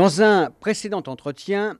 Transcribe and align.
Dans 0.00 0.22
un 0.22 0.50
précédent 0.50 1.02
entretien, 1.08 1.76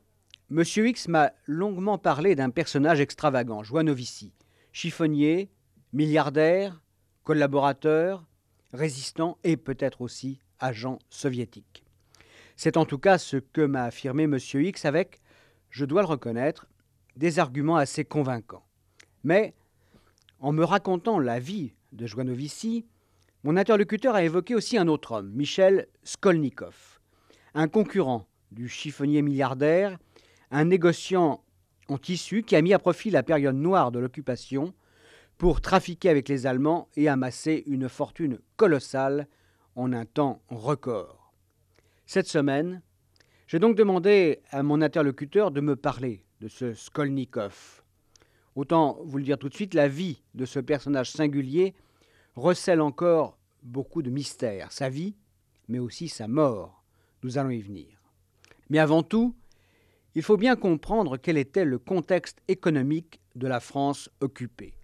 M. 0.51 0.63
X 0.63 1.09
m'a 1.09 1.33
longuement 1.47 1.99
parlé 1.99 2.35
d'un 2.35 2.51
personnage 2.51 3.01
extravagant, 3.01 3.63
Joanovici, 3.63 4.33
chiffonnier, 4.73 5.49
milliardaire, 5.93 6.81
collaborateur, 7.25 8.27
résistant 8.73 9.39
et 9.45 9.57
peut-être 9.57 10.01
aussi 10.01 10.41
agent 10.59 10.99
soviétique. 11.09 11.85
C'est 12.57 12.77
en 12.77 12.85
tout 12.85 12.99
cas 12.99 13.19
ce 13.19 13.37
que 13.37 13.61
m'a 13.61 13.85
affirmé 13.85 14.25
M. 14.25 14.39
X 14.55 14.85
avec, 14.85 15.21
je 15.71 15.85
dois 15.85 16.03
le 16.03 16.09
reconnaître, 16.09 16.67
des 17.17 17.39
arguments 17.39 17.77
assez 17.77 18.05
convaincants. 18.05 18.67
Mais, 19.23 19.55
en 20.41 20.53
me 20.53 20.65
racontant 20.65 21.19
la 21.19 21.39
vie 21.39 21.75
de 21.93 22.07
Joanovici, 22.07 22.87
mon 23.45 23.57
interlocuteur 23.57 24.15
a 24.15 24.25
évoqué 24.25 24.55
aussi 24.55 24.79
un 24.79 24.89
autre 24.89 25.13
homme, 25.13 25.31
Michel 25.33 25.87
Skolnikov 26.03 27.01
un 27.55 27.69
concurrent 27.69 28.27
du 28.53 28.69
chiffonnier 28.69 29.23
milliardaire, 29.23 29.99
un 30.51 30.65
négociant 30.65 31.43
en 31.89 31.99
tissu 31.99 32.43
qui 32.43 32.57
a 32.57 32.63
mis 32.63 32.73
à 32.73 32.79
profit 32.79 33.11
la 33.11 33.23
période 33.23 33.57
noire 33.57 33.93
de 33.93 33.99
l'occupation 33.99 34.75
pour 35.39 35.61
trafiquer 35.61 36.09
avec 36.09 36.29
les 36.29 36.47
Allemands 36.47 36.89
et 36.97 37.09
amasser 37.09 37.65
une 37.67 37.89
fortune 37.89 38.39
colossale 38.57 39.27
en 39.77 39.93
un 39.93 40.05
temps 40.05 40.43
record. 40.49 41.33
Cette 42.07 42.29
semaine, 42.29 42.83
j'ai 43.47 43.59
donc 43.59 43.77
demandé 43.77 44.43
à 44.51 44.63
mon 44.63 44.83
interlocuteur 44.83 45.51
de 45.51 45.61
me 45.61 45.77
parler 45.77 46.25
de 46.41 46.49
ce 46.49 46.75
Skolnikov. 46.75 47.83
Autant 48.57 48.99
vous 49.05 49.19
le 49.19 49.25
dire 49.25 49.39
tout 49.39 49.49
de 49.49 49.55
suite, 49.55 49.75
la 49.75 49.89
vie 49.89 50.23
de 50.35 50.45
ce 50.45 50.59
personnage 50.59 51.11
singulier 51.11 51.75
recèle 52.35 52.81
encore 52.81 53.39
beaucoup 53.63 54.03
de 54.03 54.11
mystères. 54.11 54.73
Sa 54.73 54.89
vie, 54.89 55.15
mais 55.69 55.79
aussi 55.79 56.09
sa 56.09 56.29
mort. 56.29 56.85
Nous 57.23 57.39
allons 57.39 57.51
y 57.51 57.61
venir. 57.61 57.89
Mais 58.71 58.79
avant 58.79 59.03
tout, 59.03 59.35
il 60.15 60.23
faut 60.23 60.37
bien 60.37 60.57
comprendre 60.57 61.17
quel 61.17 61.37
était 61.37 61.65
le 61.65 61.79
contexte 61.79 62.39
économique 62.49 63.21
de 63.37 63.47
la 63.47 63.61
France 63.61 64.11
occupée. 64.21 64.75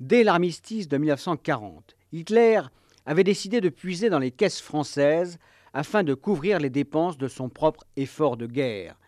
Dès 0.00 0.24
l'armistice 0.24 0.88
de 0.88 0.98
1940, 0.98 1.96
Hitler 2.12 2.60
avait 3.06 3.24
décidé 3.24 3.60
de 3.60 3.68
puiser 3.68 4.10
dans 4.10 4.18
les 4.18 4.30
caisses 4.30 4.60
françaises 4.60 5.38
afin 5.72 6.02
de 6.02 6.14
couvrir 6.14 6.58
les 6.58 6.70
dépenses 6.70 7.18
de 7.18 7.28
son 7.28 7.48
propre 7.48 7.84
effort 7.96 8.36
de 8.36 8.46
guerre. 8.46 8.98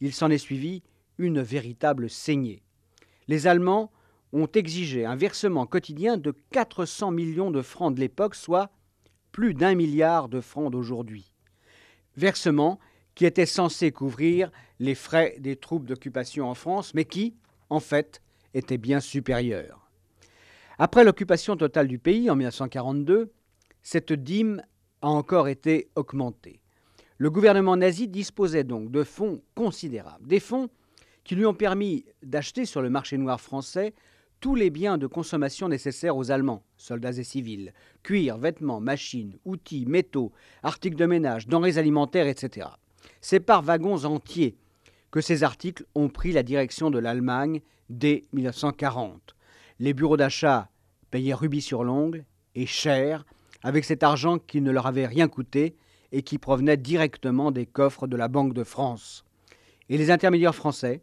Il 0.00 0.12
s'en 0.12 0.30
est 0.30 0.38
suivi 0.38 0.82
une 1.18 1.40
véritable 1.40 2.08
saignée. 2.08 2.62
Les 3.28 3.46
Allemands 3.46 3.92
ont 4.32 4.46
exigé 4.46 5.04
un 5.04 5.16
versement 5.16 5.66
quotidien 5.66 6.16
de 6.16 6.34
400 6.50 7.10
millions 7.10 7.50
de 7.50 7.62
francs 7.62 7.94
de 7.94 8.00
l'époque, 8.00 8.34
soit 8.34 8.70
plus 9.30 9.54
d'un 9.54 9.74
milliard 9.74 10.28
de 10.28 10.40
francs 10.40 10.72
d'aujourd'hui 10.72 11.32
versement 12.16 12.78
qui 13.14 13.26
était 13.26 13.46
censé 13.46 13.92
couvrir 13.92 14.50
les 14.78 14.94
frais 14.94 15.36
des 15.38 15.56
troupes 15.56 15.86
d'occupation 15.86 16.48
en 16.48 16.54
France, 16.54 16.94
mais 16.94 17.04
qui, 17.04 17.34
en 17.70 17.80
fait, 17.80 18.22
était 18.54 18.78
bien 18.78 19.00
supérieur. 19.00 19.88
Après 20.78 21.04
l'occupation 21.04 21.56
totale 21.56 21.88
du 21.88 21.98
pays 21.98 22.30
en 22.30 22.36
1942, 22.36 23.32
cette 23.82 24.12
dîme 24.12 24.62
a 25.02 25.08
encore 25.08 25.48
été 25.48 25.90
augmentée. 25.96 26.60
Le 27.18 27.30
gouvernement 27.30 27.76
nazi 27.76 28.08
disposait 28.08 28.64
donc 28.64 28.90
de 28.90 29.04
fonds 29.04 29.42
considérables, 29.54 30.26
des 30.26 30.40
fonds 30.40 30.68
qui 31.24 31.36
lui 31.36 31.46
ont 31.46 31.54
permis 31.54 32.04
d'acheter 32.22 32.64
sur 32.64 32.82
le 32.82 32.90
marché 32.90 33.16
noir 33.16 33.40
français 33.40 33.94
tous 34.40 34.56
les 34.56 34.70
biens 34.70 34.98
de 34.98 35.06
consommation 35.06 35.68
nécessaires 35.68 36.16
aux 36.16 36.32
Allemands, 36.32 36.64
soldats 36.76 37.12
et 37.12 37.22
civils, 37.22 37.72
cuir, 38.02 38.38
vêtements, 38.38 38.80
machines, 38.80 39.38
outils, 39.44 39.86
métaux, 39.86 40.32
articles 40.64 40.96
de 40.96 41.06
ménage, 41.06 41.46
denrées 41.46 41.78
alimentaires, 41.78 42.26
etc. 42.26 42.66
C'est 43.22 43.40
par 43.40 43.62
wagons 43.62 44.04
entiers 44.04 44.56
que 45.12 45.20
ces 45.20 45.44
articles 45.44 45.86
ont 45.94 46.08
pris 46.08 46.32
la 46.32 46.42
direction 46.42 46.90
de 46.90 46.98
l'Allemagne 46.98 47.60
dès 47.88 48.24
1940. 48.32 49.36
Les 49.78 49.94
bureaux 49.94 50.16
d'achat 50.16 50.68
payaient 51.10 51.32
rubis 51.32 51.62
sur 51.62 51.84
l'ongle 51.84 52.24
et 52.54 52.66
cher 52.66 53.24
avec 53.62 53.84
cet 53.84 54.02
argent 54.02 54.38
qui 54.38 54.60
ne 54.60 54.72
leur 54.72 54.86
avait 54.86 55.06
rien 55.06 55.28
coûté 55.28 55.76
et 56.10 56.22
qui 56.22 56.38
provenait 56.38 56.76
directement 56.76 57.52
des 57.52 57.64
coffres 57.64 58.06
de 58.06 58.16
la 58.16 58.28
Banque 58.28 58.54
de 58.54 58.64
France. 58.64 59.24
Et 59.88 59.96
les 59.96 60.10
intermédiaires 60.10 60.54
français, 60.54 61.02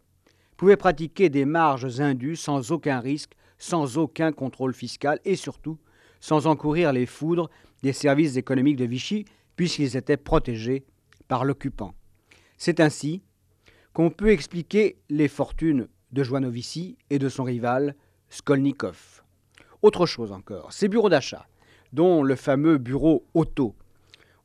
pouvait 0.58 0.76
pratiquer 0.76 1.30
des 1.30 1.46
marges 1.46 2.02
indues 2.02 2.36
sans 2.36 2.74
aucun 2.74 3.00
risque, 3.00 3.32
sans 3.58 3.98
aucun 3.98 4.34
contrôle 4.34 4.74
fiscal 4.74 5.22
et 5.24 5.38
surtout 5.38 5.80
sans 6.20 6.48
encourir 6.48 6.92
les 6.92 7.06
foudres 7.06 7.50
des 7.82 7.94
services 7.94 8.36
économiques 8.36 8.76
de 8.76 8.84
Vichy, 8.84 9.24
puisqu'ils 9.56 9.96
étaient 9.96 10.18
protégés 10.18 10.84
par 11.30 11.46
l'occupant. 11.46 11.94
C'est 12.60 12.82
ainsi 12.82 13.24
qu'on 13.94 14.12
peut 14.12 14.30
expliquer 14.30 14.98
les 15.10 15.30
fortunes 15.30 15.88
de 16.12 16.24
Joanovici 16.24 16.98
et 17.10 17.18
de 17.18 17.30
son 17.30 17.44
rival 17.44 17.96
Skolnikov. 18.30 19.24
Autre 19.82 20.06
chose 20.06 20.34
encore, 20.34 20.74
ces 20.74 20.90
bureaux 20.90 21.10
d'achat, 21.10 21.48
dont 21.94 22.22
le 22.22 22.36
fameux 22.36 22.78
bureau 22.78 23.26
auto, 23.34 23.76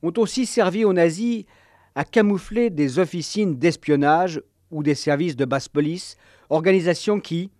ont 0.01 0.13
aussi 0.17 0.45
servi 0.45 0.85
aux 0.85 0.93
nazis 0.93 1.43
à 1.93 2.05
camoufler 2.05 2.69
des 2.69 2.99
officines 2.99 3.57
d'espionnage 3.57 4.41
ou 4.71 4.81
des 4.81 4.95
services 4.95 5.35
de 5.35 5.45
basse 5.45 5.67
police, 5.67 6.15
organisation 6.49 7.19
qui, 7.19 7.51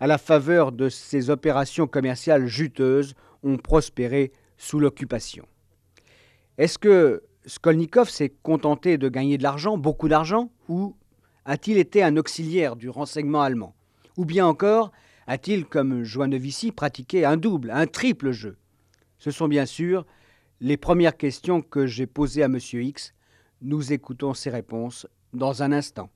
à 0.00 0.06
la 0.06 0.18
faveur 0.18 0.70
de 0.70 0.90
ces 0.90 1.30
opérations 1.30 1.86
commerciales 1.86 2.46
juteuses, 2.46 3.14
ont 3.42 3.56
prospéré 3.56 4.32
sous 4.58 4.80
l'occupation. 4.80 5.46
Est-ce 6.58 6.78
que 6.78 7.22
Skolnikov 7.46 8.08
s'est 8.08 8.34
contenté 8.42 8.96
de 8.98 9.08
gagner 9.08 9.38
de 9.38 9.42
l'argent, 9.42 9.76
beaucoup 9.76 10.08
d'argent, 10.08 10.50
ou 10.68 10.96
a-t-il 11.44 11.78
été 11.78 12.02
un 12.02 12.16
auxiliaire 12.16 12.76
du 12.76 12.88
renseignement 12.88 13.42
allemand? 13.42 13.74
Ou 14.16 14.24
bien 14.24 14.46
encore, 14.46 14.92
a-t-il, 15.26 15.66
comme 15.66 16.04
Joannevici, 16.04 16.72
pratiqué 16.72 17.24
un 17.24 17.36
double, 17.36 17.70
un 17.70 17.86
triple 17.86 18.30
jeu? 18.30 18.56
Ce 19.18 19.30
sont 19.30 19.48
bien 19.48 19.66
sûr 19.66 20.06
les 20.60 20.76
premières 20.76 21.16
questions 21.16 21.60
que 21.60 21.86
j'ai 21.86 22.06
posées 22.06 22.42
à 22.42 22.46
M. 22.46 22.58
X. 22.72 23.12
Nous 23.60 23.92
écoutons 23.92 24.34
ses 24.34 24.50
réponses 24.50 25.06
dans 25.32 25.62
un 25.62 25.72
instant. 25.72 26.10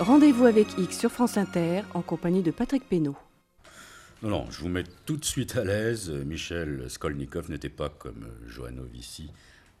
Rendez-vous 0.00 0.46
avec 0.46 0.66
X 0.78 0.98
sur 0.98 1.12
France 1.12 1.36
Inter 1.36 1.82
en 1.94 2.02
compagnie 2.02 2.42
de 2.42 2.50
Patrick 2.50 2.88
Pénaud. 2.88 3.16
Non, 4.22 4.30
non, 4.30 4.50
je 4.50 4.60
vous 4.60 4.68
mets 4.68 4.84
tout 5.04 5.16
de 5.16 5.24
suite 5.24 5.56
à 5.56 5.64
l'aise. 5.64 6.10
Michel 6.10 6.90
Skolnikov 6.90 7.50
n'était 7.50 7.68
pas 7.68 7.88
comme 7.88 8.26
Johannovici, 8.46 9.30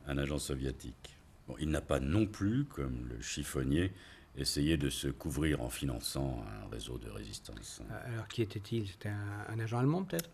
un 0.06 0.18
agent 0.18 0.38
soviétique. 0.38 1.16
Bon, 1.48 1.56
il 1.58 1.70
n'a 1.70 1.80
pas 1.80 1.98
non 1.98 2.26
plus, 2.26 2.64
comme 2.64 3.08
le 3.08 3.20
chiffonnier, 3.20 3.92
essayé 4.36 4.76
de 4.76 4.90
se 4.90 5.08
couvrir 5.08 5.60
en 5.60 5.70
finançant 5.70 6.44
un 6.46 6.68
réseau 6.70 6.98
de 6.98 7.10
résistance. 7.10 7.80
Alors 8.04 8.28
qui 8.28 8.42
était-il? 8.42 8.88
C'était 8.88 9.08
un, 9.08 9.46
un 9.48 9.58
agent 9.58 9.78
allemand 9.78 10.04
peut-être? 10.04 10.30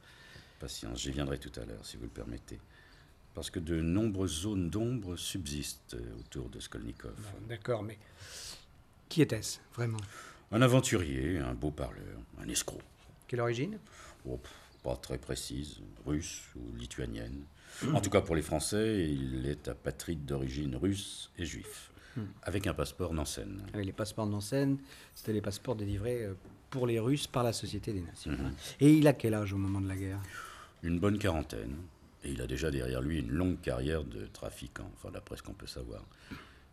Patience, 0.60 1.00
j'y 1.00 1.12
viendrai 1.12 1.38
tout 1.38 1.52
à 1.60 1.64
l'heure, 1.64 1.84
si 1.84 1.96
vous 1.96 2.04
le 2.04 2.10
permettez. 2.10 2.60
Parce 3.34 3.50
que 3.50 3.58
de 3.58 3.80
nombreuses 3.80 4.42
zones 4.42 4.68
d'ombre 4.68 5.16
subsistent 5.16 5.96
autour 6.18 6.48
de 6.50 6.60
Skolnikov. 6.60 7.14
Bon, 7.16 7.46
D'accord, 7.48 7.82
mais 7.82 7.98
qui 9.08 9.22
était-ce 9.22 9.58
vraiment? 9.74 10.00
Un 10.50 10.60
aventurier, 10.60 11.38
un 11.38 11.54
beau 11.54 11.70
parleur, 11.70 12.18
un 12.38 12.48
escroc. 12.48 12.82
Quelle 13.26 13.40
origine? 13.40 13.78
Oh, 14.26 14.38
pas 14.82 14.96
très 14.96 15.16
précise, 15.16 15.80
russe 16.04 16.42
ou 16.56 16.76
lituanienne. 16.76 17.44
En 17.94 18.00
tout 18.00 18.10
cas, 18.10 18.20
pour 18.20 18.34
les 18.34 18.42
Français, 18.42 19.08
il 19.08 19.46
est 19.46 19.66
apatride 19.68 20.26
d'origine 20.26 20.76
russe 20.76 21.30
et 21.38 21.46
juif, 21.46 21.90
avec 22.42 22.66
un 22.66 22.74
passeport 22.74 23.14
Nansen. 23.14 23.62
Avec 23.72 23.86
les 23.86 23.92
passeports 23.92 24.26
Nansen, 24.26 24.76
c'était 25.14 25.32
les 25.32 25.40
passeports 25.40 25.76
délivrés 25.76 26.24
euh, 26.24 26.34
pour 26.68 26.86
les 26.86 26.98
Russes 26.98 27.26
par 27.26 27.44
la 27.44 27.52
Société 27.52 27.92
des 27.92 28.02
Nations. 28.02 28.32
Mhm. 28.32 28.54
Et 28.80 28.92
il 28.92 29.06
a 29.06 29.14
quel 29.14 29.34
âge 29.34 29.52
au 29.54 29.56
moment 29.56 29.80
de 29.80 29.88
la 29.88 29.96
guerre? 29.96 30.20
Une 30.82 30.98
bonne 31.00 31.18
quarantaine, 31.18 31.76
et 32.24 32.30
il 32.32 32.40
a 32.40 32.46
déjà 32.46 32.70
derrière 32.70 33.00
lui 33.00 33.18
une 33.20 33.30
longue 33.30 33.60
carrière 33.60 34.04
de 34.04 34.26
trafiquant, 34.26 34.90
enfin 34.94 35.10
d'après 35.10 35.36
ce 35.36 35.42
qu'on 35.42 35.54
peut 35.54 35.66
savoir. 35.66 36.04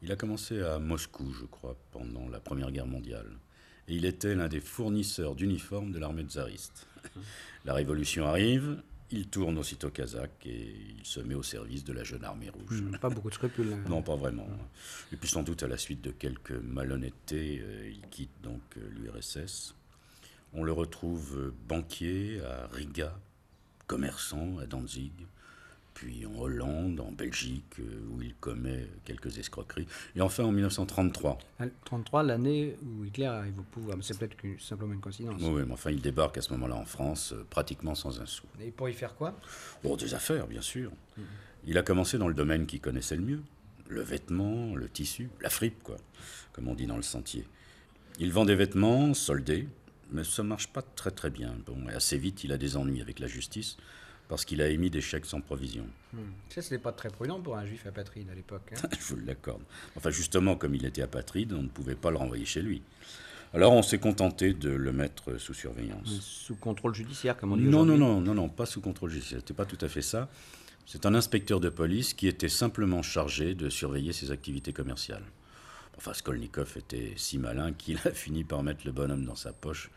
Il 0.02 0.12
a 0.12 0.16
commencé 0.16 0.62
à 0.62 0.80
Moscou, 0.80 1.34
je 1.34 1.46
crois, 1.46 1.76
pendant 1.92 2.30
la 2.30 2.40
Première 2.40 2.72
Guerre 2.72 2.86
mondiale. 2.88 3.28
Et 3.88 3.96
il 3.96 4.06
était 4.06 4.36
l'un 4.36 4.48
des 4.48 4.62
fournisseurs 4.62 5.36
d'uniformes 5.36 5.92
de 5.92 6.00
l'armée 6.00 6.24
tsariste. 6.24 6.88
La 7.66 7.74
révolution 7.74 8.26
arrive, 8.26 8.82
il 9.12 9.28
tourne 9.28 9.58
aussitôt 9.58 9.90
kazakh 9.90 10.46
et 10.46 10.74
il 11.00 11.04
se 11.06 11.20
met 11.20 11.34
au 11.36 11.42
service 11.44 11.84
de 11.84 11.92
la 11.92 12.04
jeune 12.04 12.24
armée 12.24 12.50
rouge. 12.50 12.82
Hmm, 12.82 12.96
Pas 12.98 13.10
beaucoup 13.10 13.30
de 13.30 13.34
scrupules. 13.34 13.74
hein. 13.74 13.84
Non, 13.90 14.02
pas 14.04 14.16
vraiment. 14.16 14.48
Et 15.12 15.18
puis 15.18 15.28
sans 15.28 15.42
doute 15.44 15.64
à 15.64 15.68
la 15.68 15.78
suite 15.78 16.02
de 16.02 16.12
quelques 16.12 16.52
malhonnêtetés, 16.52 17.60
euh, 17.64 17.90
il 17.92 18.02
quitte 18.10 18.30
donc 18.44 18.62
euh, 18.78 18.88
l'URSS. 18.92 19.76
On 20.54 20.64
le 20.64 20.72
retrouve 20.72 21.38
euh, 21.38 21.54
banquier 21.68 22.40
à 22.42 22.68
Riga, 22.72 23.20
commerçant 23.88 24.60
à 24.60 24.66
Danzig, 24.68 25.12
puis 26.00 26.26
en 26.26 26.40
Hollande, 26.40 27.02
en 27.02 27.12
Belgique, 27.12 27.76
euh, 27.82 28.08
où 28.10 28.22
il 28.22 28.34
commet 28.36 28.88
quelques 29.04 29.38
escroqueries. 29.38 29.86
Et 30.16 30.22
enfin 30.22 30.46
en 30.46 30.52
1933. 30.54 31.38
Ah, 31.60 31.66
33, 31.84 32.24
l'année 32.24 32.78
où 32.82 33.04
Hitler 33.04 33.26
arrive 33.26 33.60
au 33.60 33.64
pouvoir. 33.64 33.98
Mais 33.98 34.04
c'est 34.04 34.18
peut-être 34.18 34.38
simplement 34.62 34.94
une 34.94 35.02
coïncidence. 35.02 35.42
Oui, 35.42 35.64
mais 35.68 35.74
enfin 35.74 35.92
il 35.92 36.00
débarque 36.00 36.38
à 36.38 36.42
ce 36.42 36.54
moment-là 36.54 36.76
en 36.76 36.86
France, 36.86 37.34
euh, 37.34 37.46
pratiquement 37.50 37.96
sans 37.96 38.22
un 38.22 38.26
sou. 38.26 38.46
Et 38.62 38.72
pour 38.72 38.88
y 38.88 38.94
faire 38.94 39.14
quoi? 39.16 39.38
Bon, 39.84 39.98
des 39.98 40.14
affaires, 40.14 40.48
bien 40.48 40.62
sûr. 40.62 40.90
Il 41.66 41.78
a 41.78 41.84
commencé 41.84 42.18
dans 42.18 42.30
le 42.30 42.34
domaine 42.34 42.66
qu'il 42.66 42.80
connaissait 42.80 43.18
le 43.18 43.24
mieux. 43.24 43.42
Le 43.90 44.02
vêtement, 44.02 44.76
le 44.76 44.88
tissu, 44.88 45.30
la 45.42 45.50
fripe, 45.50 45.84
quoi, 45.84 45.98
comme 46.54 46.70
on 46.70 46.76
dit 46.76 46.86
dans 46.86 46.96
le 46.96 47.02
sentier. 47.02 47.46
Il 48.20 48.32
vend 48.32 48.46
des 48.46 48.56
vêtements 48.56 49.14
soldés, 49.14 49.68
mais 50.12 50.24
ça 50.24 50.44
marche 50.44 50.70
pas 50.70 50.82
très 50.82 51.12
très 51.12 51.30
bien. 51.30 51.58
Bon, 51.66 51.90
et 51.90 51.94
assez 51.94 52.18
vite, 52.18 52.46
il 52.46 52.54
a 52.54 52.58
des 52.58 52.78
ennuis 52.78 53.02
avec 53.02 53.20
la 53.20 53.28
justice, 53.28 53.76
parce 54.30 54.46
qu'il 54.46 54.62
a 54.62 54.70
émis 54.70 54.90
des 54.90 55.02
chèques 55.02 55.26
sans 55.26 55.42
provision. 55.42 55.86
Hmm. 56.14 56.20
Ça, 56.50 56.62
c'était 56.62 56.78
pas 56.78 56.94
très 56.94 57.10
prudent 57.10 57.42
pour 57.42 57.58
un 57.58 57.66
juif 57.66 57.86
apatride 57.88 58.30
à 58.32 58.36
l'époque. 58.36 58.72
hein. 58.74 58.88
Je 59.00 59.16
vous 59.16 59.26
l'accorde. 59.26 59.64
Enfin, 59.98 60.12
justement, 60.12 60.56
comme 60.56 60.76
il 60.76 60.86
était 60.86 61.02
apatride, 61.02 61.52
on 61.52 61.64
ne 61.64 61.68
pouvait 61.68 61.96
pas 61.96 62.12
le 62.12 62.18
renvoyer 62.18 62.46
chez 62.46 62.62
lui. 62.62 62.82
Alors, 63.56 63.74
on 63.74 63.82
s'est 63.82 63.98
contenté 63.98 64.54
de 64.54 64.70
le 64.70 64.94
mettre 64.94 65.40
sous 65.40 65.56
surveillance. 65.56 66.22
Sous 66.22 66.56
contrôle 66.56 66.94
judiciaire, 66.94 67.36
comme 67.36 67.54
on 67.54 67.58
dit 67.58 67.64
Non, 67.64 67.84
non, 67.84 67.98
non, 67.98 68.22
non, 68.22 68.36
non, 68.36 68.48
pas 68.48 68.68
sous 68.68 68.80
contrôle 68.80 69.10
judiciaire. 69.10 69.40
C'était 69.40 69.56
pas 69.56 69.66
tout 69.66 69.84
à 69.84 69.90
fait 69.90 70.04
ça. 70.04 70.30
C'est 70.86 71.08
un 71.08 71.16
inspecteur 71.16 71.60
de 71.60 71.70
police 71.70 72.14
qui 72.14 72.28
était 72.28 72.50
simplement 72.50 73.02
chargé 73.02 73.56
de 73.56 73.70
surveiller 73.70 74.14
ses 74.14 74.30
activités 74.30 74.74
commerciales. 74.74 75.26
Enfin, 75.98 76.14
Skolnikov 76.14 76.78
était 76.78 77.14
si 77.16 77.40
malin 77.40 77.74
qu'il 77.74 77.98
a 78.06 78.12
fini 78.14 78.44
par 78.44 78.62
mettre 78.62 78.82
le 78.86 78.92
bonhomme 78.92 79.26
dans 79.26 79.36
sa 79.36 79.54
poche. 79.54 79.90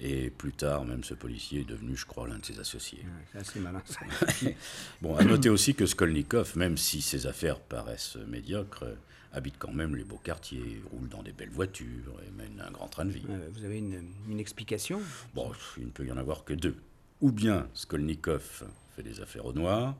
Et 0.00 0.30
plus 0.30 0.52
tard, 0.52 0.84
même 0.84 1.02
ce 1.02 1.14
policier 1.14 1.62
est 1.62 1.64
devenu, 1.68 1.96
je 1.96 2.06
crois, 2.06 2.28
l'un 2.28 2.38
de 2.38 2.44
ses 2.44 2.60
associés. 2.60 3.00
Ouais, 3.04 3.24
C'est 3.32 3.38
assez 3.38 3.60
malin. 3.60 3.82
ça. 3.84 4.00
Bon, 5.02 5.16
à 5.16 5.24
noter 5.24 5.48
aussi 5.48 5.74
que 5.74 5.86
Skolnikov, 5.86 6.56
même 6.56 6.76
si 6.76 7.02
ses 7.02 7.26
affaires 7.26 7.58
paraissent 7.58 8.16
médiocres, 8.28 8.84
habite 9.32 9.56
quand 9.58 9.72
même 9.72 9.96
les 9.96 10.04
beaux 10.04 10.20
quartiers, 10.22 10.80
roule 10.92 11.08
dans 11.08 11.22
des 11.22 11.32
belles 11.32 11.50
voitures 11.50 12.14
et 12.26 12.30
mène 12.30 12.62
un 12.66 12.70
grand 12.70 12.88
train 12.88 13.04
de 13.06 13.10
vie. 13.10 13.24
Euh, 13.28 13.48
Vous 13.52 13.64
avez 13.64 13.78
une, 13.78 14.00
une 14.28 14.38
explication? 14.40 15.00
Bon, 15.34 15.50
il 15.76 15.86
ne 15.86 15.90
peut 15.90 16.06
y 16.06 16.12
en 16.12 16.16
avoir 16.16 16.44
que 16.44 16.54
deux. 16.54 16.76
Ou 17.20 17.32
bien 17.32 17.66
Skolnikov 17.74 18.64
fait 18.94 19.02
des 19.02 19.20
affaires 19.20 19.46
au 19.46 19.52
noir, 19.52 19.96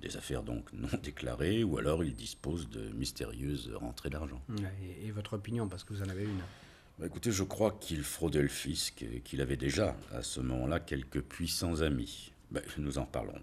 des 0.00 0.16
affaires 0.16 0.44
donc 0.44 0.64
non 0.72 0.88
déclarées, 1.02 1.64
ou 1.64 1.76
alors 1.78 2.04
il 2.04 2.14
dispose 2.14 2.70
de 2.70 2.88
mystérieuses 2.90 3.72
rentrées 3.74 4.10
d'argent. 4.10 4.40
Et 5.02 5.10
votre 5.10 5.32
opinion, 5.34 5.68
parce 5.68 5.82
que 5.82 5.92
vous 5.92 6.02
en 6.02 6.08
avez 6.08 6.22
une. 6.24 6.40
Bah, 7.00 7.06
écoutez, 7.06 7.32
je 7.32 7.44
crois 7.44 7.78
qu'il 7.80 8.02
fraudait 8.02 8.42
le 8.42 8.48
fisc 8.48 9.02
et 9.02 9.20
qu'il 9.20 9.40
avait 9.40 9.56
déjà, 9.56 9.96
à 10.12 10.22
ce 10.22 10.40
moment-là, 10.40 10.80
quelques 10.80 11.22
puissants 11.22 11.80
amis. 11.80 12.30
Bah, 12.50 12.60
nous 12.76 12.98
en 12.98 13.06
parlerons. 13.06 13.40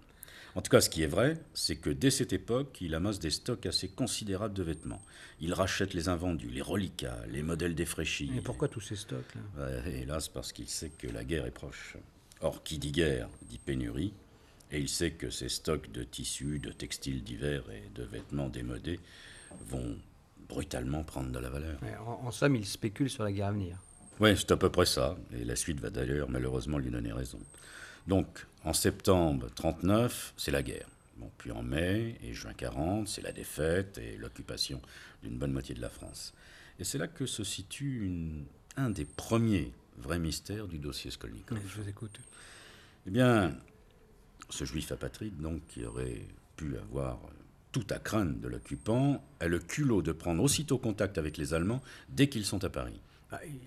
En 0.54 0.62
tout 0.62 0.70
cas, 0.70 0.80
ce 0.80 0.88
qui 0.88 1.02
est 1.02 1.08
vrai, 1.08 1.36
c'est 1.54 1.74
que 1.74 1.90
dès 1.90 2.10
cette 2.10 2.32
époque, 2.32 2.78
il 2.80 2.94
amasse 2.94 3.18
des 3.18 3.30
stocks 3.30 3.66
assez 3.66 3.88
considérables 3.88 4.54
de 4.54 4.62
vêtements. 4.62 5.02
Il 5.40 5.54
rachète 5.54 5.92
les 5.92 6.08
invendus, 6.08 6.50
les 6.50 6.62
reliquats, 6.62 7.18
les 7.28 7.42
modèles 7.42 7.74
défraîchis. 7.74 8.30
Et 8.36 8.40
pourquoi 8.40 8.68
tous 8.68 8.80
ces 8.80 8.94
stocks 8.94 9.34
là? 9.34 9.66
Ouais, 9.66 10.02
hélas, 10.02 10.28
parce 10.28 10.52
qu'il 10.52 10.68
sait 10.68 10.90
que 10.90 11.08
la 11.08 11.24
guerre 11.24 11.44
est 11.44 11.50
proche. 11.50 11.96
Or, 12.40 12.62
qui 12.62 12.78
dit 12.78 12.92
guerre 12.92 13.28
dit 13.42 13.58
pénurie, 13.58 14.14
et 14.70 14.78
il 14.78 14.88
sait 14.88 15.10
que 15.10 15.30
ces 15.30 15.48
stocks 15.48 15.90
de 15.90 16.04
tissus, 16.04 16.60
de 16.60 16.70
textiles 16.70 17.24
divers 17.24 17.68
et 17.70 17.90
de 17.92 18.04
vêtements 18.04 18.48
démodés 18.48 19.00
vont 19.66 19.96
brutalement 20.48 21.02
prendre 21.04 21.30
de 21.30 21.38
la 21.38 21.48
valeur. 21.50 21.78
En, 22.06 22.26
en 22.26 22.30
somme, 22.30 22.56
il 22.56 22.66
spécule 22.66 23.10
sur 23.10 23.24
la 23.24 23.32
guerre 23.32 23.48
à 23.48 23.52
venir. 23.52 23.76
Oui, 24.20 24.36
c'est 24.36 24.50
à 24.50 24.56
peu 24.56 24.70
près 24.70 24.86
ça, 24.86 25.16
et 25.32 25.44
la 25.44 25.54
suite 25.56 25.80
va 25.80 25.90
d'ailleurs 25.90 26.28
malheureusement 26.28 26.78
lui 26.78 26.90
donner 26.90 27.12
raison. 27.12 27.38
Donc, 28.06 28.46
en 28.64 28.72
septembre 28.72 29.48
39, 29.54 30.34
c'est 30.36 30.50
la 30.50 30.62
guerre. 30.62 30.88
Bon, 31.18 31.30
puis 31.38 31.50
en 31.52 31.62
mai 31.62 32.16
et 32.22 32.32
juin 32.32 32.52
40, 32.52 33.06
c'est 33.08 33.22
la 33.22 33.32
défaite 33.32 33.98
et 33.98 34.16
l'occupation 34.16 34.80
d'une 35.22 35.36
bonne 35.38 35.52
moitié 35.52 35.74
de 35.74 35.80
la 35.80 35.88
France. 35.90 36.32
Et 36.80 36.84
c'est 36.84 36.98
là 36.98 37.08
que 37.08 37.26
se 37.26 37.44
situe 37.44 38.04
une- 38.06 38.44
un 38.76 38.90
des 38.90 39.04
premiers 39.04 39.72
vrais 39.98 40.18
mystères 40.20 40.68
du 40.68 40.78
dossier 40.78 41.10
Skolnikov. 41.10 41.58
Je 41.66 41.80
vous 41.82 41.88
écoute. 41.88 42.18
Eh 43.06 43.10
bien, 43.10 43.56
ce 44.48 44.64
juif 44.64 44.90
apatride, 44.92 45.40
donc, 45.40 45.60
qui 45.68 45.84
aurait 45.84 46.22
pu 46.56 46.76
avoir 46.78 47.18
tout 47.72 47.86
à 47.90 47.98
craindre 47.98 48.38
de 48.38 48.48
l'occupant, 48.48 49.22
a 49.40 49.46
le 49.46 49.58
culot 49.58 50.02
de 50.02 50.12
prendre 50.12 50.42
aussitôt 50.42 50.78
contact 50.78 51.18
avec 51.18 51.36
les 51.36 51.54
Allemands 51.54 51.82
dès 52.08 52.28
qu'ils 52.28 52.44
sont 52.44 52.62
à 52.64 52.70
Paris. 52.70 53.00
Bah, 53.30 53.40
il- 53.46 53.60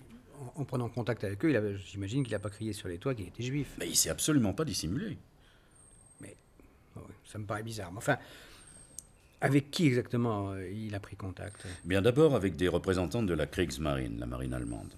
en, 0.58 0.62
en 0.62 0.66
prenant 0.66 0.90
contact 0.90 1.24
avec 1.24 1.46
eux, 1.46 1.78
j'imagine 1.86 2.24
qu'il 2.24 2.34
n'a 2.34 2.40
pas 2.40 2.50
crié 2.50 2.74
sur 2.74 2.88
les 2.88 2.98
toits 2.98 3.14
qu'il 3.14 3.28
était 3.28 3.44
juif. 3.44 3.76
Mais 3.78 3.88
il 3.88 3.96
s'est 3.96 4.10
absolument 4.10 4.54
pas 4.54 4.66
dissimulé. 4.66 5.18
Ah 6.24 7.00
ouais, 7.00 7.06
ça 7.26 7.38
me 7.40 7.46
paraît 7.46 7.64
bizarre. 7.64 7.92
Mais 7.92 8.00
enfin, 8.00 8.18
avec 9.40 9.72
qui 9.72 9.86
exactement 9.88 10.52
euh, 10.52 10.70
il 10.70 10.94
a 10.94 11.00
pris 11.00 11.16
contact? 11.16 11.66
Bien 11.86 12.02
d'abord 12.02 12.36
avec 12.36 12.56
des 12.58 12.68
représentants 12.68 13.24
de 13.24 13.34
la 13.34 13.46
Kriegsmarine, 13.48 14.20
la 14.20 14.26
marine 14.26 14.54
allemande. 14.54 14.92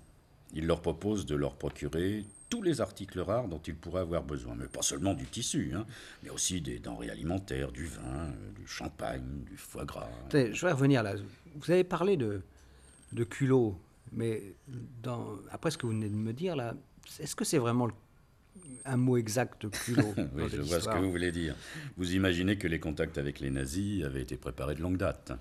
Il 0.54 0.66
leur 0.66 0.82
propose 0.82 1.26
de 1.26 1.36
leur 1.36 1.56
procurer 1.56 2.26
tous 2.54 2.62
les 2.62 2.82
articles 2.82 3.20
rares 3.20 3.48
dont 3.48 3.58
ils 3.66 3.74
pourraient 3.76 4.02
avoir 4.02 4.22
besoin, 4.22 4.54
mais 4.56 4.68
pas 4.68 4.84
seulement 4.84 5.16
du 5.16 5.26
tissu, 5.26 5.72
hein, 5.76 5.88
mais 6.22 6.30
aussi 6.30 6.62
des 6.62 6.78
denrées 6.78 7.10
alimentaires, 7.10 7.72
du 7.72 7.86
vin, 7.88 8.02
euh, 8.04 8.52
du 8.60 8.68
champagne, 8.68 9.24
du 9.50 9.58
foie 9.58 9.86
gras. 9.86 10.08
Je 10.32 10.50
voudrais 10.52 10.74
revenir 10.74 11.02
là. 11.02 11.16
Vous 11.56 11.72
avez 11.72 11.84
parlé 11.84 12.16
de, 12.16 12.42
de 13.12 13.24
culot, 13.24 13.76
mais 14.12 14.54
dans, 15.02 15.30
après 15.50 15.72
ce 15.72 15.80
que 15.80 15.88
vous 15.88 15.94
venez 15.94 16.10
de 16.10 16.16
me 16.16 16.32
dire 16.32 16.56
là, 16.56 16.76
est-ce 17.20 17.36
que 17.36 17.44
c'est 17.44 17.58
vraiment 17.58 17.88
le- 17.88 17.94
un 18.86 18.98
mot 18.98 19.18
exact, 19.18 19.68
culot 19.86 20.14
dans 20.16 20.28
Oui, 20.36 20.44
je 20.54 20.62
vois 20.62 20.80
ce 20.80 20.88
que 20.90 20.98
vous 21.00 21.10
voulez 21.10 21.32
dire. 21.32 21.56
Vous 21.98 22.14
imaginez 22.14 22.56
que 22.60 22.68
les 22.68 22.80
contacts 22.80 23.18
avec 23.18 23.40
les 23.40 23.50
nazis 23.50 24.04
avaient 24.04 24.22
été 24.22 24.38
préparés 24.38 24.76
de 24.76 24.82
longue 24.82 24.98
date. 24.98 25.32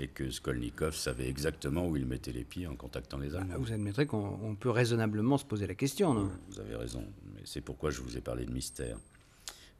Et 0.00 0.08
que 0.08 0.30
Skolnikov 0.30 0.94
savait 0.94 1.28
exactement 1.28 1.86
où 1.86 1.96
il 1.96 2.06
mettait 2.06 2.32
les 2.32 2.44
pieds 2.44 2.66
en 2.66 2.76
contactant 2.76 3.18
les 3.18 3.34
Allemands. 3.34 3.58
Vous 3.58 3.72
admettrez 3.72 4.06
qu'on 4.06 4.56
peut 4.58 4.70
raisonnablement 4.70 5.38
se 5.38 5.44
poser 5.44 5.66
la 5.66 5.74
question, 5.74 6.14
non? 6.14 6.30
Vous 6.48 6.60
avez 6.60 6.76
raison, 6.76 7.04
mais 7.34 7.42
c'est 7.44 7.60
pourquoi 7.60 7.90
je 7.90 8.00
vous 8.00 8.16
ai 8.16 8.20
parlé 8.20 8.44
de 8.44 8.52
mystère. 8.52 8.98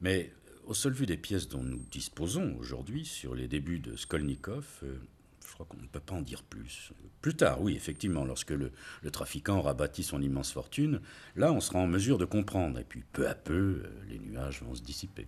Mais 0.01 0.31
au 0.65 0.73
seul 0.73 0.93
vu 0.93 1.05
des 1.05 1.17
pièces 1.17 1.47
dont 1.47 1.63
nous 1.63 1.81
disposons 1.91 2.55
aujourd'hui 2.59 3.05
sur 3.05 3.35
les 3.35 3.47
débuts 3.47 3.79
de 3.79 3.95
Skolnikov, 3.95 4.65
euh, 4.83 4.97
je 5.47 5.53
crois 5.53 5.65
qu'on 5.65 5.77
ne 5.77 5.87
peut 5.87 5.99
pas 5.99 6.15
en 6.15 6.21
dire 6.21 6.43
plus. 6.43 6.91
Plus 7.21 7.35
tard, 7.35 7.61
oui, 7.61 7.75
effectivement, 7.75 8.25
lorsque 8.25 8.51
le, 8.51 8.71
le, 9.01 9.11
trafiquant 9.11 9.59
aura 9.59 9.73
bâti 9.73 10.03
son 10.03 10.21
immense 10.21 10.51
fortune, 10.51 11.01
là 11.35 11.51
on 11.51 11.61
sera 11.61 11.79
en 11.79 11.87
mesure 11.87 12.17
de 12.17 12.25
comprendre, 12.25 12.79
et 12.79 12.83
puis 12.83 13.03
peu 13.13 13.27
à 13.27 13.33
peu, 13.33 13.81
euh, 13.83 13.89
les 14.09 14.19
nuages 14.19 14.61
vont 14.61 14.75
se 14.75 14.81
dissiper. 14.81 15.25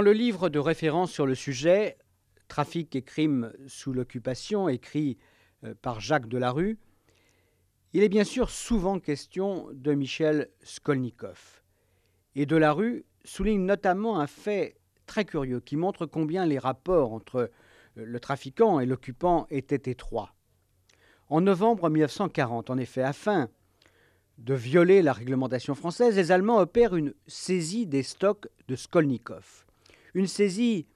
Dans 0.00 0.06
le 0.06 0.12
livre 0.14 0.48
de 0.48 0.58
référence 0.58 1.12
sur 1.12 1.26
le 1.26 1.34
sujet, 1.34 1.98
Trafic 2.48 2.96
et 2.96 3.02
crimes 3.02 3.52
sous 3.66 3.92
l'occupation, 3.92 4.66
écrit 4.66 5.18
euh, 5.62 5.74
par 5.82 6.00
Jacques 6.00 6.26
Delarue, 6.26 6.78
il 7.92 8.02
est 8.02 8.08
bien 8.08 8.24
sûr 8.24 8.48
souvent 8.48 8.98
question 8.98 9.68
de 9.74 9.92
Michel 9.92 10.48
Skolnikov. 10.62 11.62
Et 12.34 12.46
Delarue 12.46 13.04
souligne 13.24 13.66
notamment 13.66 14.18
un 14.18 14.26
fait 14.26 14.78
très 15.04 15.26
curieux 15.26 15.60
qui 15.60 15.76
montre 15.76 16.06
combien 16.06 16.46
les 16.46 16.58
rapports 16.58 17.12
entre 17.12 17.50
euh, 17.98 18.04
le 18.06 18.20
trafiquant 18.20 18.80
et 18.80 18.86
l'occupant 18.86 19.46
étaient 19.50 19.90
étroits. 19.90 20.32
En 21.28 21.42
novembre 21.42 21.90
1940, 21.90 22.70
en 22.70 22.78
effet, 22.78 23.02
afin 23.02 23.50
de 24.38 24.54
violer 24.54 25.02
la 25.02 25.12
réglementation 25.12 25.74
française, 25.74 26.16
les 26.16 26.32
Allemands 26.32 26.56
opèrent 26.56 26.96
une 26.96 27.12
saisie 27.26 27.86
des 27.86 28.02
stocks 28.02 28.48
de 28.66 28.76
Skolnikov. 28.76 29.66
Une 30.14 30.26
saisie 30.26 30.86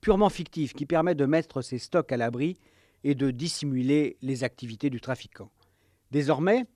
purement 0.00 0.28
fictive 0.28 0.72
qui 0.72 0.86
permet 0.86 1.14
de 1.14 1.26
mettre 1.26 1.62
ces 1.62 1.78
stocks 1.78 2.12
à 2.12 2.16
l'abri 2.16 2.58
et 3.04 3.14
de 3.14 3.30
dissimuler 3.30 4.16
les 4.22 4.44
activités 4.44 4.90
du 4.90 5.00
trafiquant. 5.00 5.50
Désormais, 6.10 6.66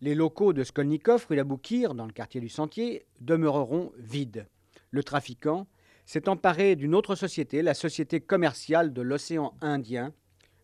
les 0.00 0.14
locaux 0.14 0.52
de 0.52 0.64
Skolnikov, 0.64 1.26
rue 1.28 1.36
Laboukir, 1.36 1.94
dans 1.94 2.06
le 2.06 2.12
quartier 2.12 2.40
du 2.40 2.48
Sentier, 2.48 3.06
demeureront 3.20 3.92
vides. 3.98 4.46
Le 4.90 5.02
trafiquant 5.02 5.66
s'est 6.04 6.28
emparé 6.28 6.76
d'une 6.76 6.94
autre 6.94 7.14
société, 7.14 7.62
la 7.62 7.74
Société 7.74 8.20
commerciale 8.20 8.92
de 8.92 9.02
l'océan 9.02 9.54
Indien, 9.60 10.12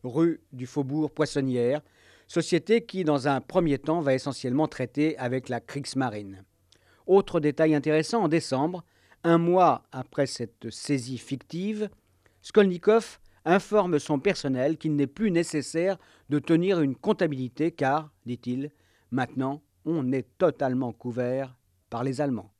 rue 0.03 0.41
du 0.53 0.67
Faubourg 0.67 1.11
Poissonnière, 1.11 1.81
société 2.27 2.85
qui, 2.85 3.05
dans 3.05 3.29
un 3.29 3.41
premier 3.41 3.79
temps, 3.79 4.01
va 4.01 4.15
essentiellement 4.15 4.69
traiter 4.69 5.17
avec 5.19 5.49
la 5.49 5.61
Kriegsmarine. 5.61 6.45
Autre 7.07 7.41
détail 7.41 7.75
intéressant, 7.75 8.23
en 8.25 8.29
décembre, 8.29 8.85
un 9.25 9.39
mois 9.39 9.85
après 9.93 10.27
cette 10.27 10.71
saisie 10.71 11.19
fictive, 11.19 11.91
Skolnikov 12.43 13.19
informe 13.45 13.99
son 13.99 14.19
personnel 14.19 14.77
qu'il 14.77 14.97
n'est 14.97 15.07
plus 15.07 15.31
nécessaire 15.31 15.97
de 16.29 16.39
tenir 16.39 16.81
une 16.81 16.95
comptabilité 16.95 17.71
car, 17.71 18.11
dit-il, 18.27 18.71
maintenant 19.11 19.63
on 19.85 20.13
est 20.13 20.27
totalement 20.39 20.93
couvert 20.93 21.57
par 21.89 22.05
les 22.05 22.21
Allemands. 22.21 22.53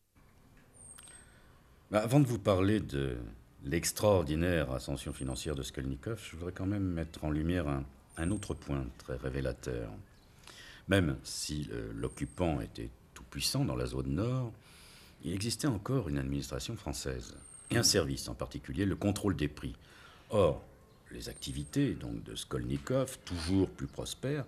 Bah, 1.91 2.01
avant 2.03 2.21
de 2.21 2.27
vous 2.27 2.39
parler 2.39 2.81
de 2.81 3.17
l'extraordinaire 3.65 4.71
ascension 4.73 5.13
financière 5.13 5.55
de 5.55 5.63
Skolnikov, 5.63 6.21
je 6.25 6.37
voudrais 6.37 6.53
quand 6.53 6.67
même 6.67 6.85
mettre 6.85 7.25
en 7.25 7.31
lumière 7.31 7.69
un, 7.69 7.85
un 8.17 8.31
autre 8.31 8.55
point 8.55 8.87
très 8.99 9.17
révélateur. 9.17 9.91
Même 10.89 11.17
si 11.23 11.69
l'occupant 11.95 12.61
était 12.61 12.91
tout 13.15 13.23
puissant 13.25 13.65
dans 13.65 13.77
la 13.77 13.87
zone 13.87 14.15
nord, 14.15 14.53
il 15.25 15.33
existait 15.35 15.67
encore 15.67 16.09
une 16.09 16.19
administration 16.19 16.77
française, 16.77 17.35
et 17.71 17.77
un 17.77 17.83
service 17.83 18.29
en 18.29 18.35
particulier, 18.35 18.85
le 18.85 18.97
contrôle 18.97 19.37
des 19.37 19.49
prix. 19.49 19.75
Or, 20.31 20.63
les 21.13 21.29
activités 21.29 21.95
donc 21.95 22.23
de 22.25 22.35
Skolnikov, 22.35 23.19
toujours 23.25 23.69
plus 23.71 23.87
prospères, 23.87 24.45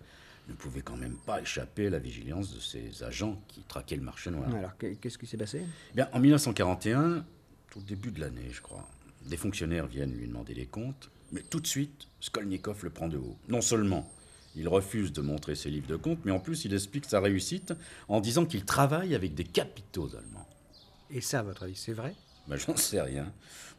ne 0.48 0.54
pouvait 0.54 0.82
quand 0.82 0.96
même 0.96 1.16
pas 1.24 1.40
échapper 1.40 1.86
à 1.86 1.90
la 1.90 1.98
vigilance 1.98 2.52
de 2.54 2.60
ces 2.60 3.04
agents 3.04 3.40
qui 3.48 3.62
traquaient 3.62 3.96
le 3.96 4.02
marché 4.02 4.30
noir. 4.30 4.52
Alors, 4.54 4.76
qu'est-ce 4.76 5.18
qui 5.18 5.26
s'est 5.26 5.36
passé? 5.36 5.62
Eh 5.92 5.94
Bien, 5.94 6.08
en 6.12 6.18
1941, 6.18 7.24
au 7.76 7.80
début 7.80 8.10
de 8.10 8.20
l'année, 8.20 8.48
je 8.50 8.60
crois, 8.60 8.88
des 9.26 9.36
fonctionnaires 9.36 9.86
viennent 9.86 10.14
lui 10.14 10.26
demander 10.26 10.54
des 10.54 10.66
comptes, 10.66 11.10
mais 11.30 11.42
tout 11.42 11.60
de 11.60 11.66
suite, 11.66 12.08
Skolnikov 12.20 12.82
le 12.82 12.90
prend 12.90 13.08
de 13.08 13.18
haut. 13.18 13.36
Non 13.48 13.60
seulement 13.60 14.10
il 14.54 14.68
refuse 14.68 15.12
de 15.12 15.22
montrer 15.22 15.54
ses 15.54 15.70
livres 15.70 15.86
de 15.86 15.96
comptes, 15.96 16.24
mais 16.24 16.32
en 16.32 16.40
plus 16.40 16.64
il 16.64 16.74
explique 16.74 17.06
sa 17.06 17.20
réussite 17.20 17.72
en 18.08 18.20
disant 18.20 18.44
qu'il 18.44 18.64
travaille 18.64 19.14
avec 19.14 19.34
des 19.34 19.44
capitaux 19.44 20.10
allemands. 20.14 20.41
Et 21.12 21.21
ça, 21.21 21.40
à 21.40 21.42
votre 21.42 21.64
avis, 21.64 21.76
c'est 21.76 21.92
vrai? 21.92 22.14
Ben, 22.49 22.57
J'en 22.57 22.76
sais 22.76 23.00
rien. 23.00 23.33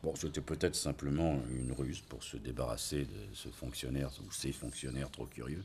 Bon, 0.04 0.16
c'était 0.16 0.42
peut-être 0.42 0.76
simplement 0.76 1.42
une 1.50 1.72
ruse 1.72 2.02
pour 2.02 2.24
se 2.24 2.38
débarrasser 2.38 3.06
de 3.06 3.34
ce 3.34 3.50
fonctionnaire 3.50 4.10
ou 4.26 4.32
ces 4.32 4.52
fonctionnaires 4.52 5.10
trop 5.10 5.26
curieux. 5.26 5.64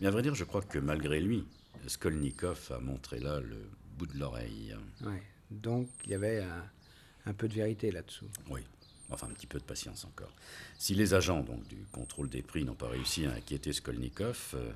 Mais 0.00 0.06
à 0.06 0.10
vrai 0.10 0.22
dire, 0.22 0.34
je 0.34 0.44
crois 0.44 0.62
que 0.62 0.78
malgré 0.78 1.20
lui, 1.20 1.44
Skolnikov 1.86 2.72
a 2.74 2.80
montré 2.80 3.20
là 3.20 3.40
le 3.40 3.56
bout 3.96 4.06
de 4.06 4.18
l'oreille. 4.18 4.74
Oui, 5.02 5.16
donc 5.50 5.88
il 6.04 6.10
y 6.10 6.14
avait 6.14 6.40
un, 6.40 6.64
un 7.26 7.32
peu 7.34 7.48
de 7.48 7.54
vérité 7.54 7.90
là-dessous. 7.90 8.28
Oui, 8.48 8.62
enfin 9.10 9.28
un 9.28 9.34
petit 9.34 9.46
peu 9.46 9.58
de 9.58 9.64
patience 9.64 10.04
encore. 10.04 10.34
Si 10.78 10.94
les 10.94 11.14
agents 11.14 11.42
donc, 11.42 11.66
du 11.68 11.84
contrôle 11.92 12.28
des 12.30 12.42
prix 12.42 12.64
n'ont 12.64 12.74
pas 12.74 12.88
réussi 12.88 13.26
à 13.26 13.32
inquiéter 13.32 13.72
Skolnikov, 13.72 14.52
euh, 14.54 14.72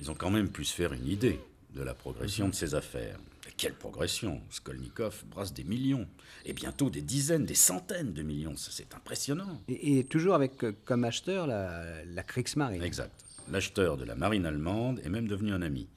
ils 0.00 0.10
ont 0.10 0.14
quand 0.16 0.30
même 0.30 0.50
pu 0.50 0.64
se 0.64 0.74
faire 0.74 0.92
une 0.92 1.06
idée 1.06 1.40
de 1.74 1.82
la 1.82 1.94
progression 1.94 2.48
de 2.48 2.54
ses 2.54 2.74
affaires. 2.74 3.18
Quelle 3.60 3.74
progression 3.74 4.40
Skolnikov 4.48 5.22
brasse 5.26 5.52
des 5.52 5.64
millions, 5.64 6.08
et 6.46 6.54
bientôt 6.54 6.88
des 6.88 7.02
dizaines, 7.02 7.44
des 7.44 7.54
centaines 7.54 8.14
de 8.14 8.22
millions. 8.22 8.54
C'est 8.56 8.94
impressionnant. 8.94 9.60
Et, 9.68 10.04
toujours 10.04 10.34
avec 10.34 10.64
euh, 10.64 10.72
comme 10.86 11.04
acheteur 11.04 11.46
la, 11.46 12.02
la 12.06 12.22
Kriegsmarine. 12.22 12.82
Exact. 12.82 13.12
L'acheteur 13.50 13.98
de 13.98 14.04
la 14.04 14.14
marine 14.14 14.46
allemande 14.46 15.00
est 15.04 15.10
même 15.10 15.28
devenu 15.28 15.52
un 15.52 15.60
ami. 15.60 15.88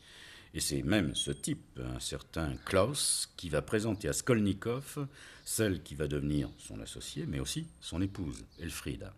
Et 0.54 0.60
c'est 0.60 0.84
même 0.84 1.16
ce 1.16 1.32
type, 1.32 1.80
un 1.80 2.02
certain 2.02 2.54
Klaus, 2.66 3.32
qui 3.38 3.48
va 3.48 3.62
présenter 3.62 4.10
à 4.10 4.14
Skolnikov 4.14 5.08
celle 5.46 5.82
qui 5.82 5.96
va 5.96 6.08
devenir 6.08 6.50
son 6.58 6.82
associée, 6.82 7.26
mais 7.26 7.40
aussi 7.40 7.68
son 7.80 8.02
épouse, 8.02 8.44
Elfrida. 8.60 9.14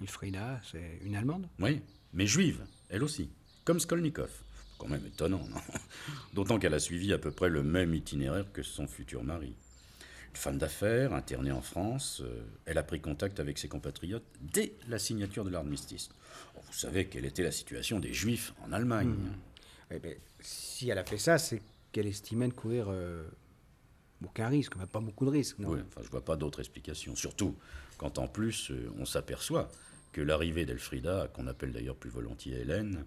Elfrida, 0.00 0.62
c'est 0.64 0.98
une 1.04 1.14
Allemande? 1.14 1.46
Oui, 1.60 1.82
mais 2.14 2.26
juive, 2.26 2.64
elle 2.88 3.04
aussi, 3.04 3.28
comme 3.64 3.80
Skolnikov. 3.80 4.30
Quand 4.82 4.88
même 4.88 5.06
étonnant, 5.06 5.46
non 5.48 5.60
D'autant 6.34 6.58
qu'elle 6.58 6.74
a 6.74 6.80
suivi 6.80 7.12
à 7.12 7.18
peu 7.18 7.30
près 7.30 7.48
le 7.48 7.62
même 7.62 7.94
itinéraire 7.94 8.50
que 8.52 8.64
son 8.64 8.88
futur 8.88 9.22
mari. 9.22 9.54
Une 10.30 10.36
femme 10.36 10.58
d'affaires, 10.58 11.12
internée 11.12 11.52
en 11.52 11.60
France, 11.60 12.20
euh, 12.24 12.42
elle 12.64 12.78
a 12.78 12.82
pris 12.82 13.00
contact 13.00 13.38
avec 13.38 13.58
ses 13.58 13.68
compatriotes 13.68 14.24
dès 14.40 14.72
la 14.88 14.98
signature 14.98 15.44
de 15.44 15.50
l'armistice. 15.50 16.08
Vous 16.56 16.72
savez 16.72 17.06
quelle 17.06 17.26
était 17.26 17.44
la 17.44 17.52
situation 17.52 18.00
des 18.00 18.12
Juifs 18.12 18.54
en 18.64 18.72
Allemagne. 18.72 19.10
Hmm. 19.10 19.34
Eh 19.92 19.98
ben, 20.00 20.16
si 20.40 20.88
elle 20.88 20.98
a 20.98 21.04
fait 21.04 21.18
ça, 21.18 21.38
c'est 21.38 21.62
qu'elle 21.92 22.08
estimait 22.08 22.48
ne 22.48 22.52
courir 22.52 22.86
euh, 22.88 23.22
aucun 24.24 24.48
risque, 24.48 24.74
pas 24.74 25.00
beaucoup 25.00 25.26
de 25.26 25.30
risques. 25.30 25.58
Oui, 25.60 25.78
enfin, 25.86 26.00
je 26.02 26.08
vois 26.08 26.24
pas 26.24 26.34
d'autre 26.34 26.58
explication. 26.58 27.14
Surtout 27.14 27.54
quand 27.98 28.18
en 28.18 28.26
plus 28.26 28.72
euh, 28.72 28.90
on 28.98 29.04
s'aperçoit 29.04 29.70
que 30.12 30.20
l'arrivée 30.20 30.64
d'Elfrida, 30.64 31.28
qu'on 31.32 31.46
appelle 31.46 31.70
d'ailleurs 31.70 31.94
plus 31.94 32.10
volontiers 32.10 32.58
Hélène, 32.60 33.04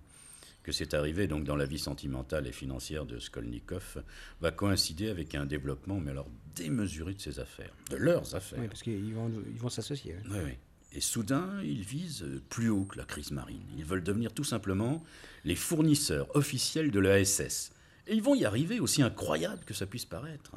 que 0.66 0.72
c'est 0.72 0.96
arrivé 0.96 1.28
donc 1.28 1.44
dans 1.44 1.56
la 1.56 1.68
vie 1.68 1.78
sentimentale 1.78 2.48
et 2.48 2.52
financière 2.52 3.06
de 3.06 3.20
Skolnikov, 3.20 4.04
va 4.42 4.50
coïncider 4.50 5.10
avec 5.10 5.36
un 5.36 5.46
développement, 5.46 6.00
mais 6.00 6.10
alors 6.10 6.28
démesuré 6.56 7.14
de 7.14 7.22
ses 7.22 7.40
affaires, 7.40 7.72
de 7.92 7.98
leurs 7.98 8.34
affaires. 8.34 8.58
Oui, 8.60 8.68
parce 8.68 8.82
qu'ils 8.82 9.14
vont, 9.14 9.32
ils 9.48 9.60
vont 9.60 9.70
s'associer. 9.70 10.16
Oui, 10.28 10.40
oui. 10.44 10.54
Et 10.92 11.02
soudain, 11.02 11.62
ils 11.62 11.84
visent 11.84 12.26
plus 12.50 12.70
haut 12.70 12.86
que 12.86 12.98
la 12.98 13.04
crise 13.04 13.30
marine. 13.30 13.62
Ils 13.78 13.86
veulent 13.86 14.04
devenir 14.04 14.34
tout 14.34 14.44
simplement 14.44 15.04
les 15.44 15.56
fournisseurs 15.56 16.36
officiels 16.36 16.90
de 16.90 17.00
la 17.00 17.24
SS. 17.24 17.72
Et 18.08 18.16
ils 18.16 18.24
vont 18.24 18.34
y 18.34 18.44
arriver, 18.44 18.80
aussi 18.80 19.04
incroyable 19.04 19.64
que 19.66 19.76
ça 19.76 19.86
puisse 19.86 20.06
paraître. 20.06 20.54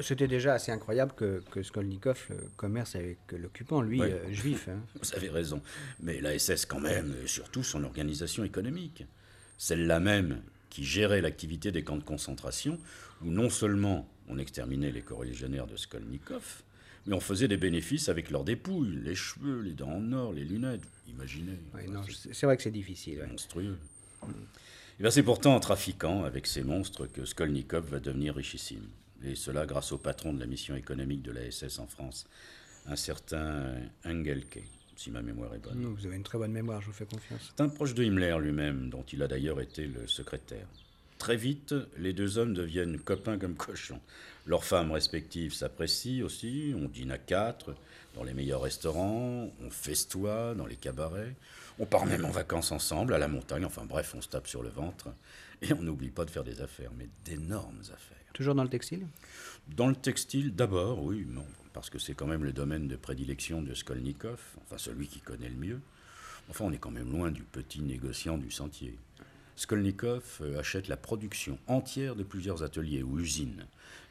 C'était 0.00 0.28
déjà 0.28 0.54
assez 0.54 0.72
incroyable 0.72 1.12
que, 1.14 1.42
que 1.50 1.62
Skolnikov 1.62 2.28
commerce 2.56 2.96
avec 2.96 3.18
l'occupant, 3.32 3.82
lui, 3.82 4.00
euh, 4.00 4.32
juif. 4.32 4.68
Hein. 4.68 4.80
Vous 5.02 5.14
avez 5.14 5.28
raison. 5.28 5.60
Mais 6.00 6.20
la 6.20 6.38
SS, 6.38 6.66
quand 6.66 6.80
même, 6.80 7.14
surtout 7.26 7.62
son 7.62 7.84
organisation 7.84 8.44
économique. 8.44 9.04
Celle-là 9.58 10.00
même 10.00 10.42
qui 10.70 10.84
gérait 10.84 11.20
l'activité 11.20 11.72
des 11.72 11.82
camps 11.82 11.96
de 11.96 12.04
concentration, 12.04 12.78
où 13.22 13.30
non 13.30 13.50
seulement 13.50 14.08
on 14.28 14.38
exterminait 14.38 14.92
les 14.92 15.02
corréligionnaires 15.02 15.66
de 15.66 15.76
Skolnikov, 15.76 16.62
mais 17.06 17.14
on 17.14 17.20
faisait 17.20 17.48
des 17.48 17.56
bénéfices 17.56 18.08
avec 18.08 18.30
leurs 18.30 18.44
dépouilles, 18.44 19.00
les 19.02 19.14
cheveux, 19.14 19.60
les 19.60 19.72
dents 19.72 19.90
en 19.90 20.12
or, 20.12 20.32
les 20.32 20.44
lunettes. 20.44 20.82
Imaginez. 21.08 21.58
c'est 22.32 22.46
vrai 22.46 22.56
que 22.56 22.62
c'est 22.62 22.70
difficile. 22.70 23.26
Monstrueux. 23.28 23.76
Et 24.22 25.04
eh 25.04 25.10
c'est 25.10 25.22
pourtant 25.22 25.54
en 25.54 25.60
trafiquant 25.60 26.24
avec 26.24 26.46
ces 26.46 26.62
monstres 26.62 27.06
que 27.06 27.24
Skolnikov 27.24 27.90
va 27.90 28.00
devenir 28.00 28.34
richissime. 28.34 28.86
Et 29.24 29.34
cela 29.34 29.66
grâce 29.66 29.92
au 29.92 29.98
patron 29.98 30.32
de 30.32 30.40
la 30.40 30.46
mission 30.46 30.74
économique 30.76 31.22
de 31.22 31.32
la 31.32 31.50
SS 31.50 31.78
en 31.78 31.86
France, 31.86 32.26
un 32.86 32.96
certain 32.96 33.74
Engelke, 34.04 34.62
si 34.96 35.10
ma 35.10 35.22
mémoire 35.22 35.54
est 35.54 35.58
bonne. 35.58 35.84
Vous 35.84 36.06
avez 36.06 36.16
une 36.16 36.22
très 36.22 36.38
bonne 36.38 36.52
mémoire, 36.52 36.80
je 36.80 36.86
vous 36.86 36.92
fais 36.92 37.06
confiance. 37.06 37.52
C'est 37.54 37.62
un 37.62 37.68
proche 37.68 37.94
de 37.94 38.02
Himmler 38.02 38.36
lui-même, 38.40 38.88
dont 38.90 39.04
il 39.12 39.22
a 39.22 39.28
d'ailleurs 39.28 39.60
été 39.60 39.86
le 39.86 40.06
secrétaire. 40.06 40.66
Très 41.18 41.36
vite, 41.36 41.74
les 41.98 42.14
deux 42.14 42.38
hommes 42.38 42.54
deviennent 42.54 42.98
copains 42.98 43.38
comme 43.38 43.54
cochons. 43.54 44.00
Leurs 44.46 44.64
femmes 44.64 44.90
respectives 44.90 45.52
s'apprécient 45.52 46.24
aussi, 46.24 46.74
on 46.74 46.88
dîne 46.88 47.10
à 47.10 47.18
quatre, 47.18 47.74
dans 48.14 48.24
les 48.24 48.32
meilleurs 48.32 48.62
restaurants, 48.62 49.50
on 49.62 49.70
festoie 49.70 50.54
dans 50.54 50.64
les 50.64 50.76
cabarets, 50.76 51.36
on 51.78 51.84
part 51.84 52.06
même 52.06 52.24
en 52.24 52.30
vacances 52.30 52.72
ensemble, 52.72 53.12
à 53.12 53.18
la 53.18 53.28
montagne, 53.28 53.66
enfin 53.66 53.84
bref, 53.84 54.14
on 54.16 54.22
se 54.22 54.28
tape 54.28 54.48
sur 54.48 54.62
le 54.62 54.70
ventre, 54.70 55.08
et 55.60 55.74
on 55.74 55.82
n'oublie 55.82 56.08
pas 56.08 56.24
de 56.24 56.30
faire 56.30 56.42
des 56.42 56.62
affaires, 56.62 56.90
mais 56.96 57.08
d'énormes 57.26 57.82
affaires. 57.92 58.19
Toujours 58.32 58.54
dans 58.54 58.62
le 58.62 58.68
textile 58.68 59.06
Dans 59.68 59.88
le 59.88 59.96
textile, 59.96 60.54
d'abord, 60.54 61.02
oui, 61.02 61.26
non, 61.28 61.46
parce 61.72 61.90
que 61.90 61.98
c'est 61.98 62.14
quand 62.14 62.26
même 62.26 62.44
le 62.44 62.52
domaine 62.52 62.88
de 62.88 62.96
prédilection 62.96 63.62
de 63.62 63.74
Skolnikov, 63.74 64.40
enfin 64.62 64.78
celui 64.78 65.08
qui 65.08 65.20
connaît 65.20 65.48
le 65.48 65.56
mieux. 65.56 65.80
Enfin, 66.48 66.64
on 66.64 66.72
est 66.72 66.78
quand 66.78 66.90
même 66.90 67.12
loin 67.12 67.30
du 67.30 67.42
petit 67.42 67.80
négociant 67.80 68.38
du 68.38 68.50
sentier. 68.50 68.98
Skolnikov 69.56 70.38
euh, 70.40 70.58
achète 70.58 70.88
la 70.88 70.96
production 70.96 71.58
entière 71.66 72.16
de 72.16 72.22
plusieurs 72.22 72.62
ateliers 72.62 73.02
ou 73.02 73.20
usines, 73.20 73.66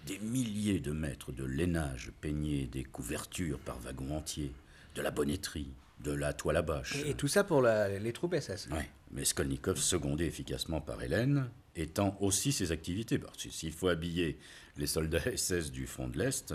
des 0.05 0.19
milliers 0.19 0.79
de 0.79 0.91
mètres 0.91 1.31
de 1.31 1.43
lainage 1.43 2.11
peigné, 2.21 2.67
des 2.67 2.83
couvertures 2.83 3.59
par 3.59 3.79
wagon 3.79 4.15
entier, 4.15 4.51
de 4.95 5.01
la 5.01 5.11
bonnetterie, 5.11 5.71
de 6.01 6.11
la 6.11 6.33
toile 6.33 6.57
à 6.57 6.61
bâche. 6.61 6.97
Et, 7.05 7.13
tout 7.15 7.27
ça 7.27 7.43
pour 7.43 7.61
les 7.63 8.13
troupes 8.13 8.35
SS 8.39 8.69
Oui, 8.71 8.83
mais 9.11 9.25
Skolnikov, 9.25 9.77
secondé 9.77 10.25
efficacement 10.25 10.81
par 10.81 11.01
Hélène, 11.01 11.49
étend 11.75 12.17
aussi 12.19 12.51
ses 12.51 12.71
activités. 12.71 13.19
S'il 13.37 13.73
faut 13.73 13.87
habiller 13.87 14.39
les 14.77 14.87
soldats 14.87 15.19
SS 15.35 15.71
du 15.71 15.87
front 15.87 16.07
de 16.07 16.17
l'Est, 16.17 16.53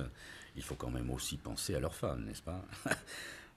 il 0.56 0.62
faut 0.62 0.74
quand 0.74 0.90
même 0.90 1.10
aussi 1.10 1.36
penser 1.36 1.74
à 1.74 1.80
leurs 1.80 1.94
femmes, 1.94 2.24
n'est-ce 2.24 2.42
pas? 2.42 2.64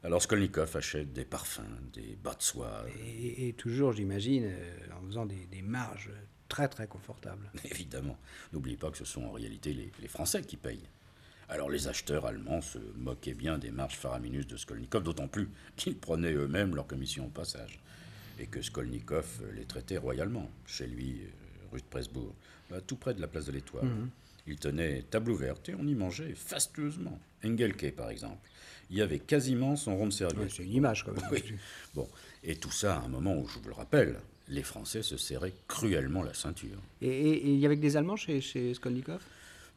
Alors 0.04 0.22
Skolnikov 0.22 0.76
achète 0.76 1.12
des 1.12 1.26
parfums, 1.26 1.92
des 1.94 2.18
bas 2.24 2.36
de 2.36 2.44
soie. 2.44 2.86
Et, 3.04 3.54
toujours, 3.58 3.94
j'imagine, 3.94 4.44
euh, 4.46 4.78
en 4.96 5.06
faisant 5.08 5.26
des, 5.26 5.62
marges 5.62 6.12
très 6.48 6.68
très 6.68 6.88
confortables. 6.88 7.52
Évidemment. 7.66 8.18
N'oubliez 8.54 8.78
pas 8.78 8.92
que 8.92 8.98
ce 8.98 9.06
sont 9.06 9.24
en 9.24 9.32
réalité 9.32 9.74
les, 9.74 10.08
Français 10.08 10.44
qui 10.44 10.56
payent. 10.56 10.88
Alors 11.50 11.70
les 11.70 11.88
acheteurs 11.88 12.26
allemands 12.26 12.62
se 12.62 12.78
moquaient 12.96 13.34
bien 13.34 13.58
des 13.58 13.72
marges 13.72 13.98
faramineuses 13.98 14.48
de 14.48 14.58
Skolnikov, 14.58 15.04
d'autant 15.04 15.28
plus 15.28 15.50
qu'ils 15.76 15.98
prenaient 15.98 16.34
eux-mêmes 16.34 16.76
leur 16.76 16.88
commission 16.88 17.26
au 17.26 17.30
passage. 17.30 17.80
Et 18.40 18.48
que 18.48 18.62
Skolnikov 18.62 19.42
les 19.56 19.66
traitait 19.66 19.98
royalement, 19.98 20.52
chez 20.68 20.88
lui, 20.88 21.22
euh, 21.22 21.47
rue 21.72 21.80
de 21.80 21.86
Presbourg, 21.86 22.34
tout 22.86 22.96
près 22.96 23.14
de 23.14 23.22
la 23.22 23.28
place 23.28 23.46
de 23.46 23.52
l'Étoile. 23.52 23.86
Mhm. 23.86 24.10
Il 24.48 24.56
tenait 24.58 25.04
table 25.10 25.32
ouverte 25.32 25.70
et 25.70 25.76
on 25.76 25.86
y 25.86 25.94
mangeait 25.94 26.34
fastueusement. 26.34 27.20
Engelke, 27.44 27.94
par 27.96 28.10
exemple 28.10 28.48
il 28.90 28.98
y 28.98 29.02
avait 29.02 29.20
quasiment 29.20 29.76
son 29.76 29.98
rond 29.98 30.08
de 30.08 30.14
serviette. 30.14 30.52
c'est 30.52 30.64
une 30.64 30.74
image, 30.74 31.04
quand 31.04 31.14
même. 31.14 31.42
Bon. 31.94 32.08
Et 32.44 32.56
tout 32.56 32.72
ça 32.72 32.98
à 32.98 33.06
un 33.06 33.08
moment 33.08 33.36
où, 33.36 33.48
je 33.48 33.60
vous 33.60 33.68
le 33.68 33.74
rappelle, 33.74 34.20
les 34.48 34.64
Français 34.64 35.04
se 35.04 35.18
serraient 35.18 35.54
cruellement 35.68 36.24
la 36.24 36.34
ceinture. 36.34 36.78
Et, 37.02 37.52
il 37.52 37.60
y 37.60 37.66
avait 37.66 37.76
que 37.76 37.82
des 37.82 37.98
Allemands 37.98 38.16
chez, 38.16 38.40
chez 38.40 38.74
Skolnikov? 38.74 39.22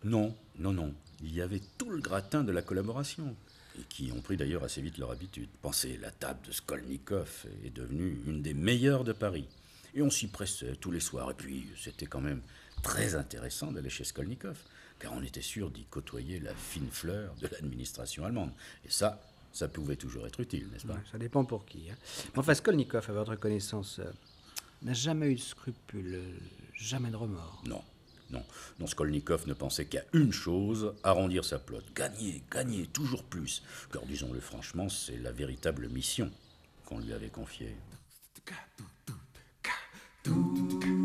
Non, 0.05 0.35
non, 0.59 0.73
non. 0.73 0.95
Il 1.23 1.35
y 1.35 1.41
avait 1.41 1.61
tout 1.77 1.91
le 1.91 2.01
gratin 2.01 2.45
de 2.45 2.53
la 2.53 2.63
collaboration, 2.63 3.35
et 3.79 3.83
qui 3.89 4.13
ont 4.13 4.21
pris 4.21 4.37
d'ailleurs 4.37 4.65
assez 4.65 4.81
vite 4.81 4.99
leur 4.99 5.11
habitude. 5.11 5.49
Pensez, 5.61 5.99
la 6.01 6.11
table 6.11 6.41
de 6.47 6.53
Skolnikov 6.53 7.47
est 7.65 7.75
devenue 7.75 8.21
une 8.27 8.43
des 8.43 8.55
meilleures 8.55 9.05
de 9.05 9.13
Paris. 9.13 9.49
Et 9.95 10.03
on 10.03 10.11
s'y 10.11 10.29
pressait 10.29 10.77
tous 10.77 10.91
les 10.91 11.01
soirs. 11.01 11.31
Et 11.31 11.35
puis, 11.35 11.69
c'était 11.77 12.07
quand 12.07 12.21
même 12.21 12.43
très 12.83 13.15
intéressant 13.15 13.73
d'aller 13.73 13.91
chez 13.91 14.05
Skolnikov 14.05 14.57
car 15.01 15.13
on 15.15 15.23
était 15.23 15.41
sûr 15.41 15.71
d'y 15.71 15.85
côtoyer 15.85 16.39
la 16.39 16.55
fine 16.55 16.91
fleur 16.91 17.35
de 17.41 17.49
l'administration 17.49 18.25
allemande. 18.25 18.53
Et 18.85 18.91
ça, 18.91 19.21
ça 19.53 19.67
pouvait 19.67 19.97
toujours 19.97 20.27
être 20.27 20.39
utile, 20.41 20.69
n'est-ce 20.71 20.87
pas? 20.87 20.99
Ça 21.11 21.19
dépend 21.19 21.45
pour 21.45 21.65
qui. 21.65 21.91
Hein. 21.91 21.97
Enfin, 22.37 22.55
Skolnikov, 22.55 23.09
à 23.09 23.13
votre 23.13 23.35
connaissance, 23.37 23.99
euh, 23.99 24.13
n'a 24.83 24.93
jamais 24.93 25.33
eu 25.33 25.35
de 25.35 25.41
scrupules, 25.41 26.15
euh, 26.15 26.39
jamais 26.75 27.11
de 27.11 27.17
remords. 27.17 27.63
Non, 27.67 27.83
non. 28.31 28.45
Non, 28.79 28.87
Skolnikov 28.87 29.49
ne 29.49 29.55
pensait 29.55 29.87
qu'à 29.87 30.05
une 30.13 30.33
chose, 30.33 30.95
arrondir 31.03 31.45
sa 31.45 31.59
plotte. 31.59 31.93
Gagner, 31.95 32.43
gagner, 32.51 32.87
toujours 32.87 33.25
plus. 33.25 33.63
Car 33.93 34.05
disons-le 34.05 34.41
franchement, 34.41 34.89
c'est 34.89 35.17
la 35.17 35.33
véritable 35.33 35.89
mission 35.89 36.31
qu'on 36.85 37.01
lui 37.01 37.13
avait 37.13 37.31
confiée. 37.31 37.75
Doo. 40.23 41.00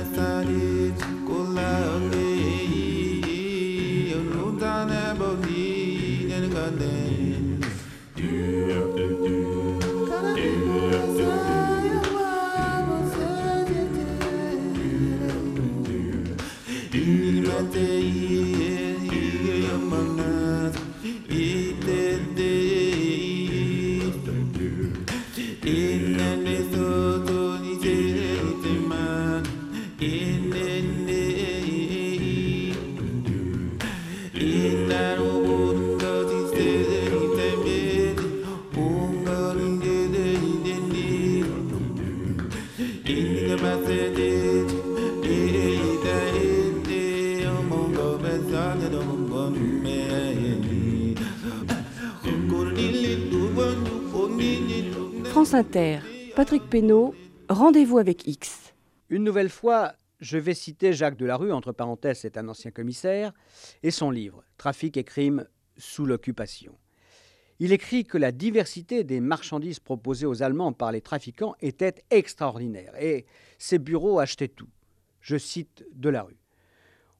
eta 0.00 0.42
Patrick 56.34 56.70
Pénaud, 56.70 57.14
Rendez-vous 57.50 57.98
avec 57.98 58.26
X. 58.26 58.72
Une 59.10 59.22
nouvelle 59.22 59.50
fois, 59.50 59.92
je 60.18 60.38
vais 60.38 60.54
citer 60.54 60.94
Jacques 60.94 61.18
Delarue, 61.18 61.52
entre 61.52 61.72
parenthèses, 61.72 62.20
c'est 62.20 62.38
un 62.38 62.48
ancien 62.48 62.70
commissaire, 62.70 63.34
et 63.82 63.90
son 63.90 64.10
livre 64.10 64.44
Trafic 64.56 64.96
et 64.96 65.04
crimes 65.04 65.46
sous 65.76 66.06
l'occupation. 66.06 66.78
Il 67.58 67.72
écrit 67.72 68.04
que 68.04 68.16
la 68.16 68.32
diversité 68.32 69.04
des 69.04 69.20
marchandises 69.20 69.78
proposées 69.78 70.24
aux 70.24 70.42
Allemands 70.42 70.72
par 70.72 70.90
les 70.90 71.02
trafiquants 71.02 71.54
était 71.60 71.96
extraordinaire 72.08 72.94
et 72.98 73.26
ces 73.58 73.78
bureaux 73.78 74.20
achetaient 74.20 74.48
tout. 74.48 74.70
Je 75.20 75.36
cite 75.36 75.84
Delarue. 75.92 76.38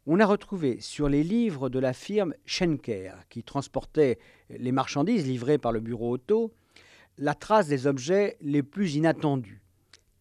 On 0.06 0.20
a 0.20 0.24
retrouvé 0.24 0.80
sur 0.80 1.10
les 1.10 1.22
livres 1.22 1.68
de 1.68 1.78
la 1.78 1.92
firme 1.92 2.34
Schenker, 2.46 3.12
qui 3.28 3.42
transportait 3.42 4.18
les 4.48 4.72
marchandises 4.72 5.26
livrées 5.26 5.58
par 5.58 5.72
le 5.72 5.80
bureau 5.80 6.12
auto, 6.12 6.54
la 7.18 7.34
trace 7.34 7.68
des 7.68 7.86
objets 7.86 8.36
les 8.40 8.62
plus 8.62 8.94
inattendus 8.94 9.62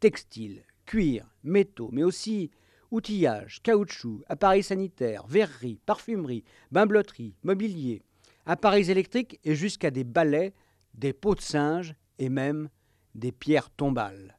textiles, 0.01 0.63
cuir, 0.85 1.25
métaux, 1.43 1.89
mais 1.93 2.03
aussi 2.03 2.51
outillage, 2.89 3.61
caoutchouc, 3.61 4.23
appareils 4.27 4.63
sanitaires, 4.63 5.25
verreries, 5.27 5.79
parfumerie, 5.85 6.43
bain-blotterie, 6.71 7.35
mobilier, 7.43 8.01
appareils 8.45 8.91
électriques 8.91 9.39
et 9.45 9.55
jusqu'à 9.55 9.91
des 9.91 10.03
balais, 10.03 10.53
des 10.95 11.13
pots 11.13 11.35
de 11.35 11.41
singe 11.41 11.95
et 12.19 12.27
même 12.27 12.69
des 13.15 13.31
pierres 13.31 13.69
tombales. 13.69 14.37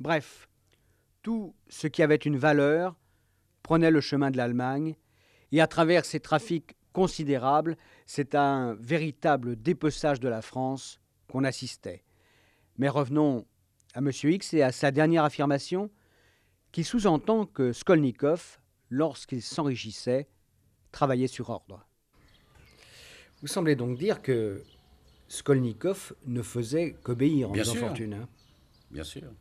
Bref, 0.00 0.48
tout 1.22 1.54
ce 1.68 1.88
qui 1.88 2.02
avait 2.02 2.16
une 2.16 2.38
valeur 2.38 2.96
prenait 3.62 3.90
le 3.90 4.00
chemin 4.00 4.30
de 4.30 4.36
l'Allemagne, 4.36 4.96
et 5.50 5.60
à 5.60 5.66
travers 5.66 6.04
ces 6.04 6.20
trafics 6.20 6.76
considérables, 6.92 7.76
c'est 8.06 8.34
un 8.34 8.74
véritable 8.74 9.56
dépeçage 9.56 10.20
de 10.20 10.28
la 10.28 10.40
France 10.40 11.01
qu'on 11.32 11.44
assistait. 11.44 12.04
Mais 12.76 12.90
revenons 12.90 13.46
à 13.94 14.00
M. 14.00 14.10
X 14.22 14.52
et 14.52 14.62
à 14.62 14.70
sa 14.70 14.90
dernière 14.90 15.24
affirmation, 15.24 15.90
qui 16.72 16.84
sous-entend 16.84 17.46
que 17.46 17.72
Skolnikov, 17.72 18.58
lorsqu'il 18.90 19.40
s'enrichissait, 19.40 20.28
travaillait 20.90 21.26
sur 21.26 21.48
ordre. 21.48 21.86
Vous 23.40 23.48
semblez 23.48 23.76
donc 23.76 23.98
dire 23.98 24.20
que 24.20 24.62
Skolnikov 25.28 26.14
ne 26.26 26.42
faisait 26.42 26.92
qu'obéir 27.02 27.50
en 27.50 27.54
faisant 27.54 27.74
fortune. 27.74 28.14
hein. 28.14 28.28
Bien 28.90 29.04
sûr. 29.04 29.32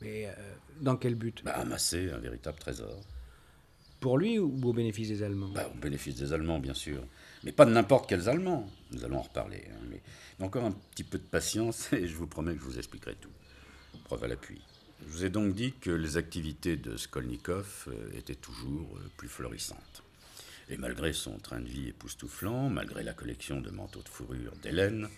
Mais 0.00 0.26
euh, 0.26 0.32
dans 0.80 0.96
quel 0.96 1.14
but? 1.14 1.44
Bah, 1.44 1.52
amasser 1.58 2.10
un 2.10 2.18
véritable 2.18 2.58
trésor. 2.58 3.00
Pour 4.00 4.18
lui 4.18 4.36
ou 4.40 4.60
au 4.64 4.72
bénéfice 4.72 5.08
des 5.08 5.22
Allemands? 5.22 5.50
Bah, 5.50 5.68
au 5.72 5.78
bénéfice 5.78 6.16
des 6.16 6.32
Allemands, 6.32 6.58
bien 6.58 6.74
sûr. 6.74 7.04
Mais 7.44 7.52
pas 7.52 7.64
de 7.64 7.70
n'importe 7.70 8.08
quels 8.08 8.28
Allemands. 8.28 8.68
Nous 8.90 9.04
allons 9.04 9.18
en 9.18 9.22
reparler. 9.22 9.62
hein, 9.70 9.81
Mais 10.38 10.46
encore 10.46 10.64
un 10.64 10.72
petit 10.72 11.04
peu 11.04 11.18
de 11.18 11.24
patience 11.24 11.92
et 11.92 12.08
je 12.08 12.14
vous 12.14 12.26
promets 12.26 12.54
que 12.54 12.60
je 12.60 12.64
vous 12.64 12.78
expliquerai 12.78 13.14
tout. 13.14 13.30
Preuve 14.04 14.24
à 14.24 14.28
l'appui. 14.28 14.60
Je 15.06 15.12
vous 15.12 15.24
ai 15.24 15.30
donc 15.30 15.54
dit 15.54 15.72
que 15.80 15.90
les 15.90 16.16
activités 16.16 16.76
de 16.76 16.96
Skolnikov 16.96 17.88
euh, 17.88 18.16
étaient 18.16 18.34
toujours 18.34 18.96
euh, 18.96 19.10
plus 19.16 19.28
florissantes. 19.28 20.02
Et 20.68 20.76
malgré 20.76 21.12
son 21.12 21.38
train 21.38 21.60
de 21.60 21.68
vie 21.68 21.88
époustouflant, 21.88 22.68
malgré 22.70 23.02
la 23.02 23.12
collection 23.12 23.60
de 23.60 23.70
manteaux 23.70 24.02
de 24.02 24.08
fourrure 24.08 24.52
d'Hélène, 24.62 25.08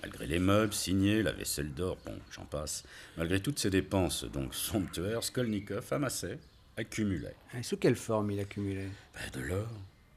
malgré 0.00 0.26
les 0.26 0.38
meubles 0.38 0.72
signés, 0.72 1.22
la 1.22 1.32
vaisselle 1.32 1.74
d'or, 1.74 1.98
bon, 2.06 2.18
j'en 2.30 2.44
passe, 2.44 2.84
malgré 3.16 3.40
toutes 3.40 3.58
ces 3.58 3.68
dépenses 3.70 4.24
donc 4.24 4.54
somptuaires, 4.54 5.24
Skolnikov 5.24 5.92
amassait, 5.92 6.38
accumulait. 6.76 7.34
Et 7.58 7.62
Sous 7.62 7.76
quelle 7.76 7.96
forme 7.96 8.30
il 8.30 8.40
accumulait? 8.40 8.88
Ben, 9.14 9.40
de 9.40 9.46
l'or, 9.46 9.68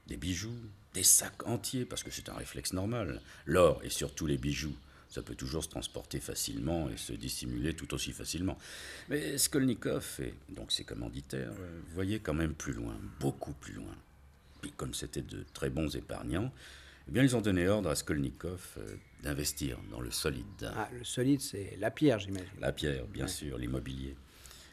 des 0.06 0.16
bijoux, 0.16 0.60
des 0.96 1.02
sacs 1.04 1.46
entiers, 1.46 1.84
parce 1.84 2.02
que 2.02 2.10
c'est 2.10 2.28
un 2.30 2.34
réflexe 2.34 2.72
normal. 2.72 3.20
L'or 3.44 3.80
et 3.84 3.90
surtout 3.90 4.26
les 4.26 4.38
bijoux, 4.38 4.74
ça 5.10 5.20
peut 5.22 5.34
toujours 5.34 5.62
se 5.62 5.68
transporter 5.68 6.20
facilement 6.20 6.88
et 6.88 6.96
se 6.96 7.12
dissimuler 7.12 7.74
tout 7.74 7.92
aussi 7.92 8.12
facilement. 8.12 8.56
Mais 9.10 9.36
Skolnikov 9.36 10.20
et 10.20 10.32
donc 10.48 10.72
ses 10.72 10.84
commanditaires 10.84 11.52
euh, 11.60 11.80
voyaient 11.94 12.20
quand 12.20 12.34
même 12.34 12.54
plus 12.54 12.72
loin, 12.72 12.96
beaucoup 13.20 13.52
plus 13.52 13.74
loin. 13.74 13.94
Puis 14.62 14.72
comme 14.76 14.94
c'était 14.94 15.20
de 15.22 15.44
très 15.52 15.68
bons 15.68 15.94
épargnants, 15.94 16.50
eh 17.08 17.12
bien 17.12 17.22
ils 17.22 17.36
ont 17.36 17.42
donné 17.42 17.68
ordre 17.68 17.90
à 17.90 17.94
Skolnikov 17.94 18.62
euh, 18.78 18.96
d'investir 19.22 19.78
dans 19.90 20.00
le 20.00 20.10
solide. 20.10 20.72
Ah, 20.74 20.88
le 20.92 21.04
solide, 21.04 21.42
c'est 21.42 21.76
la 21.78 21.90
pierre, 21.90 22.18
j'imagine. 22.20 22.48
La 22.58 22.72
pierre, 22.72 23.06
bien 23.06 23.24
Ouais. 23.26 23.30
sûr, 23.30 23.58
l'immobilier. 23.58 24.16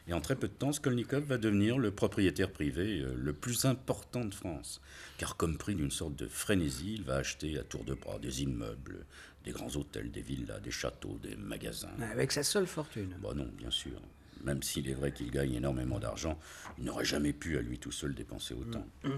Et 0.06 0.12
en 0.12 0.20
très 0.20 0.36
peu 0.36 0.48
de 0.48 0.52
temps, 0.52 0.72
Skolnikov 0.72 1.24
va 1.24 1.38
devenir 1.38 1.78
le 1.78 1.90
propriétaire 1.90 2.50
privé 2.52 3.00
euh, 3.00 3.14
le 3.16 3.32
plus 3.32 3.64
important 3.64 4.24
de 4.24 4.34
France. 4.34 4.82
Car 5.16 5.36
comme 5.36 5.56
pris 5.56 5.74
d'une 5.74 5.90
sorte 5.90 6.14
de 6.16 6.26
frénésie, 6.26 6.94
il 6.96 7.04
va 7.04 7.16
acheter 7.16 7.58
à 7.58 7.62
tour 7.62 7.84
de 7.84 7.94
bras 7.94 8.18
des 8.18 8.42
immeubles, 8.42 9.06
des 9.44 9.52
grands 9.52 9.74
hôtels, 9.76 10.10
des 10.10 10.20
villas, 10.20 10.60
des 10.60 10.70
châteaux, 10.70 11.18
des 11.22 11.36
magasins. 11.36 11.88
Avec 12.12 12.32
sa 12.32 12.42
seule 12.42 12.66
fortune. 12.66 13.14
Bah 13.22 13.32
non, 13.34 13.48
bien 13.56 13.70
sûr. 13.70 13.98
Même 14.44 14.62
s'il 14.62 14.90
est 14.90 14.94
vrai 14.94 15.10
qu'il 15.12 15.30
gagne 15.30 15.54
énormément 15.54 15.98
d'argent, 15.98 16.38
il 16.76 16.84
n'aurait 16.84 17.06
jamais 17.06 17.32
pu 17.32 17.56
à 17.56 17.62
lui 17.62 17.78
tout 17.78 17.92
seul 17.92 18.14
dépenser 18.14 18.52
autant. 18.52 18.86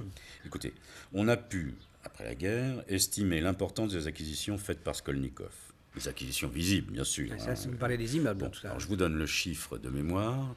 Écoutez, 0.46 0.72
on 1.12 1.27
a 1.27 1.37
pu, 1.37 1.75
après 2.05 2.22
la 2.22 2.37
guerre, 2.37 2.85
estimer 2.87 3.40
l'importance 3.40 3.90
des 3.92 4.07
acquisitions 4.07 4.57
faites 4.57 4.85
par 4.85 4.94
Skolnikov. 4.94 5.51
Les 5.96 6.07
acquisitions 6.07 6.49
visibles, 6.49 6.92
bien 6.92 7.03
sûr. 7.03 7.29
Ah, 7.33 7.57
Ça, 7.57 7.68
hein. 7.68 7.72
parlez 7.81 7.96
des 7.96 8.16
immeubles, 8.16 8.44
Bon, 8.44 8.51
tout 8.51 8.61
ça. 8.61 8.68
alors 8.68 8.79
je 8.79 8.87
vous 8.87 8.96
donne 8.96 9.16
le 9.16 9.27
chiffre 9.27 9.79
de 9.79 9.88
mémoire. 9.88 10.55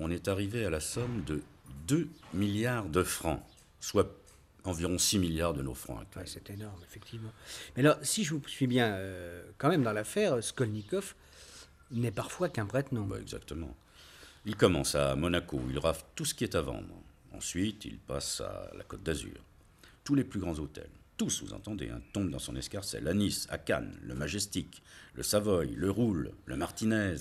On 0.00 0.10
est 0.10 0.28
arrivé 0.28 0.64
à 0.64 0.70
la 0.70 0.80
somme 0.80 1.22
de 1.24 1.42
2 1.86 2.08
milliards 2.34 2.86
de 2.88 3.02
francs, 3.02 3.42
soit 3.80 4.10
environ 4.64 4.98
6 4.98 5.18
milliards 5.18 5.54
de 5.54 5.62
nos 5.62 5.74
francs 5.74 5.98
Ouais, 5.98 6.02
actuels. 6.22 6.28
c'est 6.28 6.50
énorme, 6.50 6.80
effectivement. 6.88 7.30
Mais 7.76 7.82
alors, 7.84 7.98
si 8.02 8.24
je 8.24 8.34
vous 8.34 8.42
suis 8.48 8.66
bien, 8.66 8.92
euh, 8.94 9.42
quand 9.58 9.68
même 9.68 9.82
dans 9.82 9.92
l'affaire, 9.92 10.42
Skolnikov 10.42 11.14
n'est 11.90 12.10
parfois 12.10 12.48
qu'un 12.48 12.66
prête-nom. 12.66 13.04
Bah, 13.04 13.18
exactement. 13.20 13.76
Il 14.46 14.56
commence 14.56 14.94
à 14.94 15.14
Monaco, 15.16 15.58
où 15.58 15.70
il 15.70 15.78
rafle 15.78 16.04
tout 16.14 16.24
ce 16.24 16.34
qui 16.34 16.44
est 16.44 16.54
à 16.54 16.62
vendre. 16.62 16.94
Ensuite, 17.32 17.84
il 17.84 17.98
passe 17.98 18.40
à 18.40 18.70
la 18.76 18.84
Côte 18.84 19.02
d'Azur. 19.02 19.36
Tous 20.02 20.14
les 20.14 20.24
plus 20.24 20.40
grands 20.40 20.58
hôtels, 20.58 20.88
tous, 21.18 21.42
vous 21.42 21.52
entendez, 21.52 21.90
hein, 21.90 22.00
tombent 22.14 22.30
dans 22.30 22.38
son 22.38 22.56
escarcelle. 22.56 23.06
À 23.06 23.12
Nice, 23.12 23.46
à 23.50 23.58
Cannes, 23.58 23.98
le 24.02 24.14
Majestic, 24.14 24.82
le 25.14 25.22
Savoy, 25.22 25.74
le 25.74 25.90
Roule, 25.90 26.32
le 26.46 26.56
Martinez, 26.56 27.16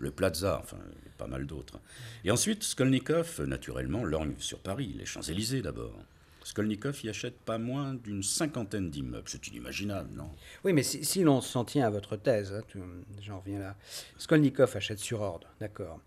le 0.00 0.10
Plaza, 0.10 0.58
enfin, 0.62 0.78
pas 1.18 1.26
mal 1.26 1.46
d'autres. 1.46 1.78
Et 2.24 2.30
ensuite, 2.30 2.62
Skolnikov, 2.64 3.42
naturellement, 3.46 4.04
lorgne 4.04 4.34
sur 4.38 4.58
Paris, 4.58 4.94
les 4.98 5.06
Champs-Élysées 5.06 5.62
d'abord. 5.62 5.94
Skolnikov 6.42 6.98
y 7.04 7.10
achète 7.10 7.38
pas 7.38 7.58
moins 7.58 7.94
d'une 7.94 8.22
cinquantaine 8.22 8.90
d'immeubles. 8.90 9.28
C'est 9.28 9.46
inimaginable, 9.48 10.08
non? 10.14 10.30
Oui, 10.64 10.72
mais 10.72 10.82
si, 10.82 11.04
si 11.04 11.22
l'on 11.22 11.40
s'en 11.42 11.64
tient 11.64 11.86
à 11.86 11.90
votre 11.90 12.16
thèse, 12.16 12.52
hein, 12.52 12.80
j'en 13.20 13.40
reviens 13.40 13.60
là. 13.60 13.76
Skolnikov 14.16 14.74
achète 14.74 14.98
sur 14.98 15.20
ordre, 15.20 15.46
d'accord. 15.60 16.00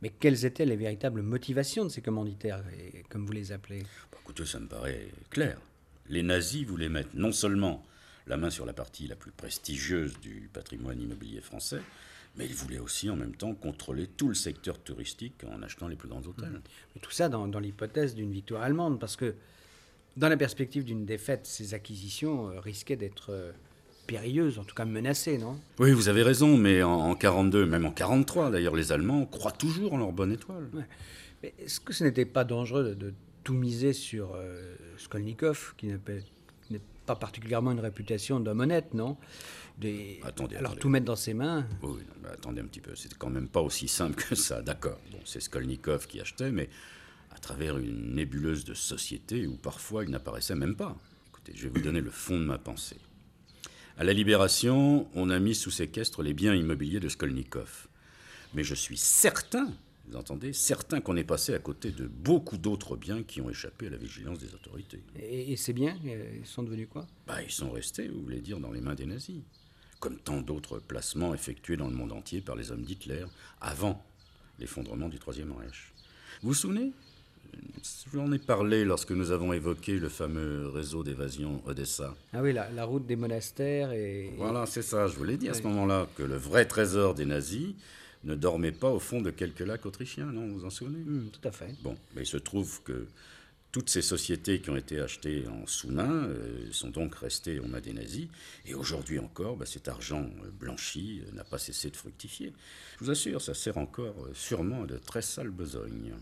Mais 0.00 0.10
quelles 0.10 0.44
étaient 0.44 0.64
les 0.64 0.76
véritables 0.76 1.22
motivations 1.22 1.84
de 1.84 1.88
ces 1.88 2.02
commanditaires, 2.02 2.62
et- 2.78 3.02
comme 3.08 3.26
vous 3.26 3.32
les 3.32 3.50
appelez? 3.52 3.82
Bah, 4.12 4.18
écoutez, 4.22 4.46
ça 4.46 4.60
me 4.60 4.68
paraît 4.68 5.08
clair. 5.28 5.58
Les 6.08 6.22
nazis 6.22 6.64
voulaient 6.64 6.88
mettre 6.88 7.10
non 7.14 7.32
seulement 7.32 7.84
la 8.26 8.36
main 8.36 8.50
sur 8.50 8.66
la 8.66 8.72
partie 8.72 9.06
la 9.08 9.16
plus 9.16 9.32
prestigieuse 9.32 10.18
du 10.20 10.48
patrimoine 10.52 11.00
immobilier 11.00 11.40
français, 11.40 11.80
mais 12.36 12.46
ils 12.46 12.54
voulaient 12.54 12.78
aussi 12.78 13.08
en 13.10 13.16
même 13.16 13.34
temps 13.34 13.54
contrôler 13.54 14.06
tout 14.06 14.28
le 14.28 14.34
secteur 14.34 14.78
touristique 14.78 15.44
en 15.46 15.62
achetant 15.62 15.88
les 15.88 15.96
plus 15.96 16.08
grands 16.08 16.22
hôtels. 16.22 16.60
Mais 16.94 17.00
Tout 17.00 17.10
ça 17.10 17.28
dans, 17.28 17.46
dans 17.48 17.60
l'hypothèse 17.60 18.14
d'une 18.14 18.30
victoire 18.32 18.62
allemande, 18.62 18.98
parce 18.98 19.16
que 19.16 19.34
dans 20.16 20.28
la 20.28 20.36
perspective 20.36 20.84
d'une 20.84 21.04
défaite, 21.04 21.46
ces 21.46 21.74
acquisitions 21.74 22.50
euh, 22.50 22.60
risquaient 22.60 22.96
d'être 22.96 23.30
euh, 23.30 23.52
périlleuses, 24.06 24.58
en 24.58 24.64
tout 24.64 24.74
cas 24.74 24.84
menacées, 24.84 25.38
non? 25.38 25.58
Oui, 25.78 25.92
vous 25.92 26.08
avez 26.08 26.22
raison, 26.22 26.56
mais 26.56 26.82
en, 26.82 26.92
en 26.92 27.14
42, 27.14 27.66
même 27.66 27.86
en 27.86 27.90
43 27.92 28.50
d'ailleurs, 28.50 28.76
les 28.76 28.92
Allemands 28.92 29.26
croient 29.26 29.52
toujours 29.52 29.92
en 29.92 29.98
leur 29.98 30.12
bonne 30.12 30.32
étoile. 30.32 30.68
Mais 31.42 31.52
est-ce 31.58 31.80
que 31.80 31.92
ce 31.92 32.04
n'était 32.04 32.24
pas 32.26 32.44
dangereux 32.44 32.84
de, 32.84 32.94
de 32.94 33.14
tout 33.42 33.54
miser 33.54 33.92
sur 33.92 34.34
euh, 34.34 34.74
Skolnikov, 34.98 35.74
qui 35.76 35.86
n'a 35.88 35.98
pas, 37.04 37.16
particulièrement 37.16 37.72
une 37.72 37.80
réputation 37.80 38.40
d'homme 38.40 38.60
honnête, 38.60 38.94
non 38.94 39.16
Des- 39.78 40.20
Attendez, 40.22 40.56
Alors 40.56 40.70
attendez. 40.72 40.80
tout 40.80 40.88
mettre 40.88 41.06
dans 41.06 41.16
ses 41.16 41.34
mains 41.34 41.66
Oui, 41.82 41.98
non, 42.08 42.14
mais 42.22 42.28
attendez 42.30 42.60
un 42.60 42.66
petit 42.66 42.80
peu, 42.80 42.94
c'était 42.94 43.16
quand 43.18 43.30
même 43.30 43.48
pas 43.48 43.60
aussi 43.60 43.88
simple 43.88 44.14
que 44.22 44.34
ça, 44.34 44.62
d'accord. 44.62 44.98
Bon, 45.10 45.18
c'est 45.24 45.40
Skolnikov 45.40 46.06
qui 46.06 46.20
achetait, 46.20 46.50
mais 46.52 46.68
à 47.34 47.38
travers 47.38 47.76
une 47.78 48.14
nébuleuse 48.14 48.64
de 48.64 48.74
société 48.74 49.46
où 49.46 49.56
parfois 49.56 50.04
il 50.04 50.10
n'apparaissait 50.10 50.54
même 50.54 50.76
pas. 50.76 50.96
Écoutez, 51.28 51.52
je 51.56 51.64
vais 51.64 51.70
vous 51.70 51.80
donner 51.84 52.00
le 52.00 52.10
fond 52.10 52.38
de 52.38 52.44
ma 52.44 52.58
pensée. 52.58 52.98
À 53.98 54.04
la 54.04 54.12
Libération, 54.12 55.08
on 55.14 55.30
a 55.30 55.38
mis 55.38 55.54
sous 55.54 55.70
séquestre 55.70 56.22
les 56.22 56.32
biens 56.34 56.54
immobiliers 56.54 57.00
de 57.00 57.08
Skolnikov. 57.08 57.88
Mais 58.54 58.62
je 58.64 58.74
suis 58.74 58.96
certain, 58.96 59.68
vous 60.08 60.16
entendez, 60.16 60.52
certain 60.52 61.00
qu'on 61.00 61.16
est 61.16 61.24
passé 61.24 61.54
à 61.54 61.58
côté 61.58 61.90
de 61.90 62.06
beaucoup 62.06 62.58
d'autres 62.58 62.96
biens 62.96 63.22
qui 63.22 63.40
ont 63.40 63.48
échappé 63.48 63.86
à 63.86 63.90
la 63.90 63.96
vigilance 63.96 64.38
des 64.38 64.52
autorités. 64.54 65.02
Et, 65.18 65.52
et 65.52 65.56
c'est 65.56 65.72
bien 65.72 65.96
euh, 66.06 66.36
Ils 66.40 66.46
sont 66.46 66.62
devenus 66.62 66.88
quoi? 66.90 67.06
Bah, 67.26 67.42
ils 67.42 67.50
sont 67.50 67.70
restés, 67.70 68.08
vous 68.08 68.22
voulez 68.22 68.40
dire, 68.40 68.60
dans 68.60 68.70
les 68.70 68.80
mains 68.80 68.94
des 68.94 69.06
nazis. 69.06 69.40
Comme 70.00 70.18
tant 70.18 70.42
d'autres 70.42 70.78
placements 70.78 71.32
effectués 71.32 71.78
dans 71.78 71.88
le 71.88 71.94
monde 71.94 72.12
entier 72.12 72.42
par 72.42 72.56
les 72.56 72.70
hommes 72.70 72.82
d'Hitler 72.82 73.24
avant 73.60 74.04
l'effondrement 74.58 75.08
du 75.08 75.18
Troisième 75.18 75.52
Reich. 75.52 75.92
Vous 76.42 76.48
vous 76.48 76.54
souvenez? 76.54 76.92
Je 77.54 78.10
vous 78.10 78.18
en 78.18 78.32
ai 78.32 78.38
parlé 78.38 78.84
lorsque 78.84 79.12
nous 79.12 79.30
avons 79.30 79.52
évoqué 79.52 79.98
le 79.98 80.08
fameux 80.08 80.68
réseau 80.68 81.04
d'évasion 81.04 81.62
Odessa. 81.66 82.14
Ah 82.32 82.42
oui, 82.42 82.52
la, 82.52 82.68
la 82.70 82.84
route 82.84 83.06
des 83.06 83.16
monastères 83.16 83.92
et... 83.92 84.32
Voilà, 84.36 84.66
c'est 84.66 84.82
ça, 84.82 85.06
je 85.06 85.16
vous 85.16 85.24
l'ai 85.24 85.36
dit 85.36 85.48
à 85.48 85.54
ce 85.54 85.62
moment-là, 85.62 86.08
que 86.16 86.24
le 86.24 86.36
vrai 86.36 86.66
trésor 86.66 87.14
des 87.14 87.24
nazis 87.24 87.74
ne 88.24 88.34
dormait 88.34 88.72
pas 88.72 88.90
au 88.90 89.00
fond 89.00 89.20
de 89.20 89.30
quelques 89.30 89.60
lacs 89.60 89.86
autrichiens, 89.86 90.26
non 90.26 90.48
Vous 90.48 90.60
vous 90.60 90.64
en 90.64 90.70
souvenez? 90.70 90.98
Hmm, 90.98 91.28
tout 91.30 91.46
à 91.46 91.52
fait. 91.52 91.74
Bon, 91.82 91.96
mais 92.14 92.22
il 92.22 92.26
se 92.26 92.36
trouve 92.36 92.82
que 92.82 93.06
toutes 93.74 93.90
ces 93.90 94.02
sociétés 94.02 94.60
qui 94.60 94.70
ont 94.70 94.76
été 94.76 95.00
achetées 95.00 95.48
en 95.48 95.66
sous-main 95.66 96.28
euh, 96.28 96.68
sont 96.70 96.90
donc 96.90 97.16
restées 97.16 97.58
aux 97.58 97.66
mains 97.66 97.80
des 97.80 97.92
nazis. 97.92 98.28
Et 98.66 98.74
aujourd'hui 98.74 99.18
encore, 99.18 99.56
bah, 99.56 99.66
cet 99.66 99.88
argent 99.88 100.30
euh, 100.44 100.50
blanchi 100.60 101.22
euh, 101.26 101.34
n'a 101.34 101.42
pas 101.42 101.58
cessé 101.58 101.90
de 101.90 101.96
fructifier. 101.96 102.52
Je 103.00 103.04
vous 103.04 103.10
assure, 103.10 103.42
ça 103.42 103.52
sert 103.52 103.76
encore 103.76 104.26
euh, 104.26 104.30
sûrement 104.32 104.84
à 104.84 104.86
de 104.86 104.96
très 104.96 105.22
sales 105.22 105.50
besognes. 105.50 106.14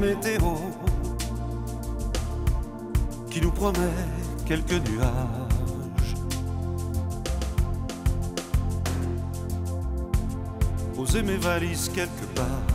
Météo 0.00 0.54
qui 3.30 3.40
nous 3.40 3.52
promet 3.52 3.78
quelques 4.46 4.80
nuages. 4.88 6.16
Poser 10.96 11.22
mes 11.22 11.36
valises 11.36 11.90
quelque 11.94 12.26
part, 12.34 12.66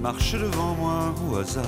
marcher 0.00 0.38
devant 0.38 0.74
moi 0.74 1.14
au 1.30 1.36
hasard. 1.36 1.64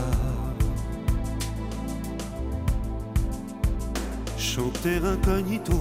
chanter 4.58 5.00
incognito 5.04 5.80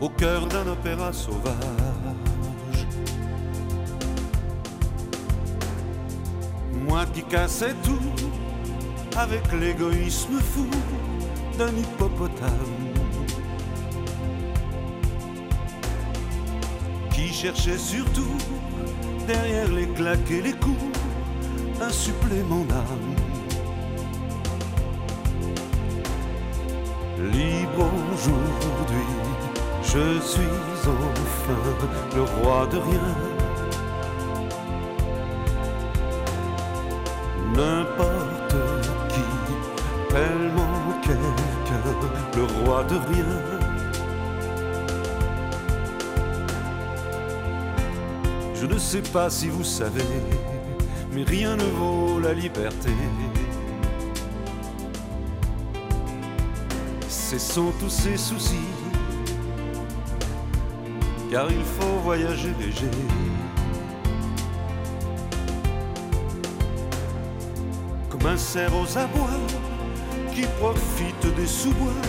au 0.00 0.08
cœur 0.08 0.46
d'un 0.48 0.66
opéra 0.66 1.12
sauvage. 1.12 1.91
Qui 7.14 7.22
cassais 7.22 7.74
tout 7.82 7.98
avec 9.16 9.42
l'égoïsme 9.52 10.40
fou 10.40 10.66
d'un 11.58 11.74
hippopotame 11.76 12.48
qui 17.12 17.28
cherchait 17.28 17.78
surtout 17.78 18.36
derrière 19.26 19.68
les 19.68 19.86
claques 19.88 20.30
et 20.30 20.42
les 20.42 20.52
coups 20.54 20.92
un 21.80 21.90
supplément 21.90 22.64
d'âme. 22.64 23.16
Libre 27.18 27.90
aujourd'hui, 28.12 29.10
je 29.82 30.20
suis 30.20 30.42
enfin 30.86 31.76
le 32.14 32.22
roi 32.22 32.66
de 32.66 32.78
rien. 32.78 33.31
Sais 48.92 49.10
pas 49.10 49.30
si 49.30 49.48
vous 49.48 49.64
savez, 49.64 50.04
mais 51.12 51.22
rien 51.22 51.56
ne 51.56 51.64
vaut 51.64 52.20
la 52.20 52.34
liberté. 52.34 52.90
Cessons 57.08 57.72
tous 57.80 57.88
ces 57.88 58.18
soucis, 58.18 58.68
car 61.30 61.50
il 61.50 61.64
faut 61.64 62.00
voyager 62.04 62.52
léger. 62.60 62.90
Comme 68.10 68.26
un 68.26 68.36
cerf 68.36 68.72
aux 68.76 68.98
abois 68.98 69.40
qui 70.34 70.42
profite 70.60 71.34
des 71.34 71.46
sous-bois 71.46 72.02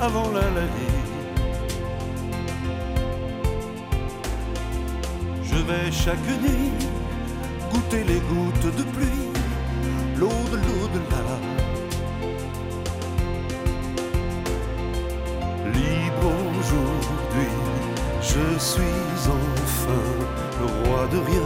avant 0.00 0.32
la 0.32 0.50
lanée. 0.50 1.01
Vais 5.66 5.92
chaque 5.92 6.26
nuit 6.42 6.72
goûter 7.72 8.04
les 8.04 8.20
gouttes 8.20 8.76
de 8.76 8.82
pluie, 8.94 9.30
l'eau 10.16 10.40
de 10.50 10.56
l'au-delà. 10.56 11.24
Libre 15.74 16.32
aujourd'hui, 16.58 17.52
je 18.20 18.58
suis 18.58 19.28
enfin 19.38 20.04
le 20.60 20.66
roi 20.88 21.06
de 21.12 21.18
rien. 21.18 21.41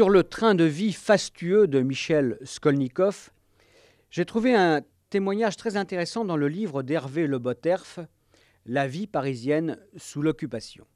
Sur 0.00 0.08
le 0.08 0.24
train 0.24 0.54
de 0.54 0.64
vie 0.64 0.94
fastueux 0.94 1.66
de 1.66 1.82
Michel 1.82 2.38
Skolnikov, 2.42 3.28
j'ai 4.10 4.24
trouvé 4.24 4.54
un 4.54 4.80
témoignage 5.10 5.58
très 5.58 5.76
intéressant 5.76 6.24
dans 6.24 6.38
le 6.38 6.48
livre 6.48 6.82
d'Hervé 6.82 7.26
Leboterf, 7.26 7.98
La 8.64 8.88
vie 8.88 9.06
parisienne 9.06 9.78
sous 9.98 10.22
l'occupation. 10.22 10.86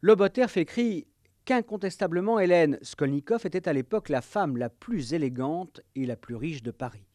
Leboterf 0.00 0.56
écrit 0.56 1.08
qu'incontestablement 1.44 2.38
Hélène 2.38 2.78
Skolnikov 2.82 3.46
était 3.46 3.68
à 3.68 3.72
l'époque 3.72 4.10
la 4.10 4.22
femme 4.22 4.58
la 4.58 4.68
plus 4.68 5.12
élégante 5.12 5.80
et 5.96 6.06
la 6.06 6.14
plus 6.14 6.36
riche 6.36 6.62
de 6.62 6.70
Paris. 6.70 7.08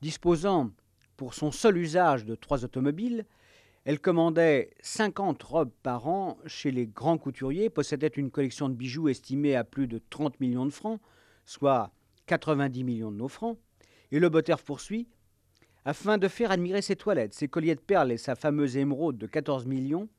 Disposant 0.00 0.70
pour 1.16 1.34
son 1.34 1.50
seul 1.50 1.76
usage 1.76 2.24
de 2.24 2.36
trois 2.36 2.64
automobiles, 2.64 3.26
elle 3.84 3.98
commandait 3.98 4.70
50 4.82 5.42
robes 5.42 5.72
par 5.82 6.06
an 6.06 6.38
chez 6.46 6.70
les 6.70 6.86
grands 6.86 7.18
couturiers, 7.18 7.70
possédait 7.70 8.08
une 8.08 8.30
collection 8.30 8.68
de 8.68 8.74
bijoux 8.74 9.08
estimée 9.08 9.56
à 9.56 9.64
plus 9.64 9.86
de 9.86 10.00
30 10.10 10.38
millions 10.40 10.66
de 10.66 10.70
francs, 10.70 11.00
soit 11.46 11.90
90 12.26 12.84
millions 12.84 13.10
de 13.10 13.16
nos 13.16 13.28
francs, 13.28 13.58
et 14.12 14.18
le 14.18 14.28
Boterf 14.28 14.62
poursuit 14.62 15.08
afin 15.86 16.18
de 16.18 16.28
faire 16.28 16.50
admirer 16.50 16.82
ses 16.82 16.96
toilettes, 16.96 17.32
ses 17.32 17.48
colliers 17.48 17.74
de 17.74 17.80
perles 17.80 18.12
et 18.12 18.18
sa 18.18 18.34
fameuse 18.34 18.76
émeraude 18.76 19.16
de 19.16 19.26
14 19.26 19.64
millions. 19.64 20.10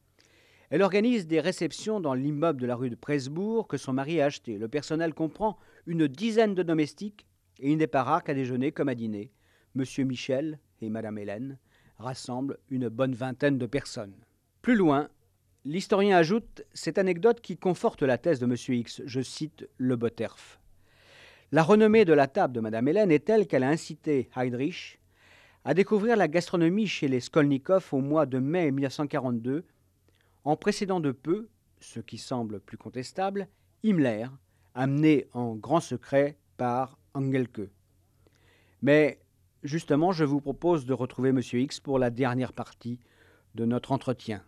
Elle 0.71 0.81
organise 0.81 1.27
des 1.27 1.39
réceptions 1.39 1.99
dans 1.99 2.15
l'immeuble 2.15 2.59
de 2.59 2.65
la 2.65 2.75
rue 2.75 2.89
de 2.89 2.95
Presbourg 2.95 3.67
que 3.67 3.77
son 3.77 3.93
mari 3.93 4.21
a 4.21 4.25
acheté. 4.25 4.57
Le 4.57 4.67
personnel 4.67 5.13
comprend 5.13 5.59
une 5.85 6.07
dizaine 6.07 6.55
de 6.55 6.63
domestiques 6.63 7.27
et 7.59 7.71
il 7.71 7.77
n'est 7.77 7.85
pas 7.85 8.03
rare 8.03 8.23
qu'à 8.23 8.33
déjeuner 8.33 8.71
comme 8.71 8.89
à 8.89 8.95
dîner, 8.95 9.31
Monsieur 9.75 10.03
Michel 10.03 10.59
et 10.81 10.89
Madame 10.89 11.19
Hélène 11.19 11.59
rassemble 12.01 12.57
une 12.69 12.89
bonne 12.89 13.15
vingtaine 13.15 13.57
de 13.57 13.65
personnes. 13.65 14.15
Plus 14.61 14.75
loin, 14.75 15.09
l'historien 15.63 16.17
ajoute 16.17 16.63
cette 16.73 16.97
anecdote 16.97 17.41
qui 17.41 17.57
conforte 17.57 18.03
la 18.03 18.17
thèse 18.17 18.39
de 18.39 18.45
M. 18.45 18.55
X. 18.79 19.01
Je 19.05 19.21
cite 19.21 19.69
Le 19.77 19.95
Boterf. 19.95 20.59
La 21.51 21.63
renommée 21.63 22.05
de 22.05 22.13
la 22.13 22.27
table 22.27 22.53
de 22.53 22.59
Mme 22.59 22.87
Hélène 22.87 23.11
est 23.11 23.25
telle 23.25 23.47
qu'elle 23.47 23.63
a 23.63 23.69
incité 23.69 24.29
Heydrich 24.35 24.99
à 25.63 25.73
découvrir 25.73 26.15
la 26.15 26.27
gastronomie 26.27 26.87
chez 26.87 27.07
les 27.07 27.19
Skolnikov 27.19 27.89
au 27.91 27.99
mois 27.99 28.25
de 28.25 28.39
mai 28.39 28.71
1942, 28.71 29.63
en 30.43 30.55
précédant 30.55 30.99
de 30.99 31.11
peu, 31.11 31.49
ce 31.79 31.99
qui 31.99 32.17
semble 32.17 32.59
plus 32.59 32.77
contestable, 32.77 33.47
Himmler, 33.83 34.27
amené 34.73 35.27
en 35.33 35.55
grand 35.55 35.79
secret 35.79 36.37
par 36.57 36.97
Engelke. 37.13 37.69
Mais 38.81 39.19
justement, 39.63 40.11
je 40.11 40.23
vous 40.23 40.41
propose 40.41 40.85
de 40.85 40.93
retrouver 40.93 41.29
M. 41.29 41.41
X 41.53 41.79
pour 41.79 41.99
la 41.99 42.09
dernière 42.09 42.53
partie 42.53 42.99
de 43.55 43.65
notre 43.65 43.91
entretien. 43.91 44.41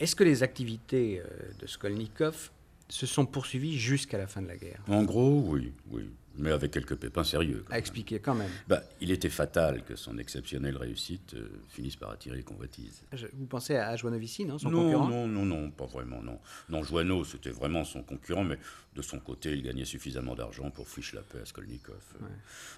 Est-ce 0.00 0.16
que 0.16 0.24
les 0.24 0.42
activités 0.42 1.20
euh, 1.20 1.52
de 1.60 1.66
Skolnikov 1.66 2.50
se 2.94 3.06
sont 3.06 3.26
poursuivies 3.26 3.76
jusqu'à 3.76 4.18
la 4.18 4.28
fin 4.28 4.40
de 4.40 4.46
la 4.46 4.56
guerre 4.56 4.80
En 4.86 5.02
gros, 5.02 5.42
oui, 5.48 5.72
oui. 5.90 6.08
Mais 6.36 6.52
avec 6.52 6.70
quelques 6.70 6.94
pépins 6.96 7.24
sérieux. 7.24 7.64
À 7.70 7.78
expliquer 7.78 8.20
quand 8.20 8.34
même. 8.34 8.50
Bah, 8.68 8.82
il 9.00 9.10
était 9.10 9.30
fatal 9.30 9.84
que 9.84 9.96
son 9.96 10.16
exceptionnelle 10.18 10.76
réussite 10.76 11.34
euh, 11.34 11.48
finisse 11.68 11.96
par 11.96 12.10
attirer 12.10 12.36
les 12.36 12.42
convoitises. 12.44 13.02
vous 13.32 13.46
pensez 13.46 13.76
à 13.76 13.96
Joanovici, 13.96 14.44
non 14.44 14.58
Son 14.58 14.70
non, 14.70 14.84
concurrent 14.84 15.08
Non, 15.08 15.26
non, 15.26 15.44
non, 15.44 15.70
pas 15.70 15.86
vraiment, 15.86 16.22
non. 16.22 16.38
Non, 16.68 16.84
Joanneau, 16.84 17.24
c'était 17.24 17.50
vraiment 17.50 17.84
son 17.84 18.02
concurrent, 18.02 18.44
mais 18.44 18.58
de 18.94 19.02
son 19.02 19.18
côté, 19.18 19.52
il 19.52 19.62
gagnait 19.62 19.84
suffisamment 19.84 20.36
d'argent 20.36 20.70
pour 20.70 20.88
ficher 20.88 21.16
la 21.16 21.22
paix 21.22 21.40
à 21.40 21.46
Skolnikov. 21.46 22.02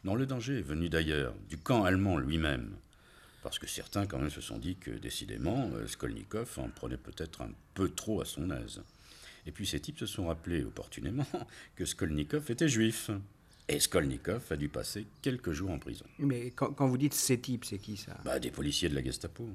Non, 0.05 0.14
le 0.14 0.24
danger 0.24 0.59
est 0.59 0.62
venu 0.62 0.88
d'ailleurs, 0.88 1.35
du 1.48 1.59
camp 1.59 1.85
allemand 1.85 2.18
lui-même. 2.18 2.76
Parce 3.42 3.59
que 3.59 3.66
certains, 3.66 4.07
quand 4.07 4.18
même, 4.18 4.31
se 4.31 4.40
sont 4.40 4.59
dit 4.59 4.76
que, 4.76 4.90
décidément, 4.90 5.70
euh, 5.74 5.87
Skolnikov 5.87 6.59
en 6.59 6.68
prenait 6.68 6.96
peut-être 6.96 7.42
un 7.42 7.50
peu 7.74 7.90
trop 7.90 8.20
à 8.20 8.24
son 8.24 8.50
aise. 8.50 8.83
Et 9.46 9.52
puis 9.52 9.66
ces 9.66 9.80
types 9.80 9.98
se 9.98 10.06
sont 10.06 10.26
rappelés 10.26 10.64
opportunément 10.64 11.26
que 11.76 11.85
Skolnikov 11.85 12.50
était 12.50 12.68
juif. 12.68 13.11
Et 13.68 13.80
Skolnikov 13.80 14.44
a 14.50 14.56
dû 14.56 14.68
passer 14.68 15.06
quelques 15.22 15.52
jours 15.52 15.70
en 15.70 15.78
prison. 15.78 16.04
Mais 16.18 16.52
quand, 16.52 16.87
vous 16.87 16.98
dites 16.98 17.14
ces 17.14 17.38
types, 17.38 17.64
c'est 17.64 17.78
qui 17.78 17.96
ça? 17.96 18.16
Bah, 18.24 18.38
Des 18.38 18.50
policiers 18.50 18.88
de 18.88 18.94
la 18.94 19.02
Gestapo. 19.02 19.48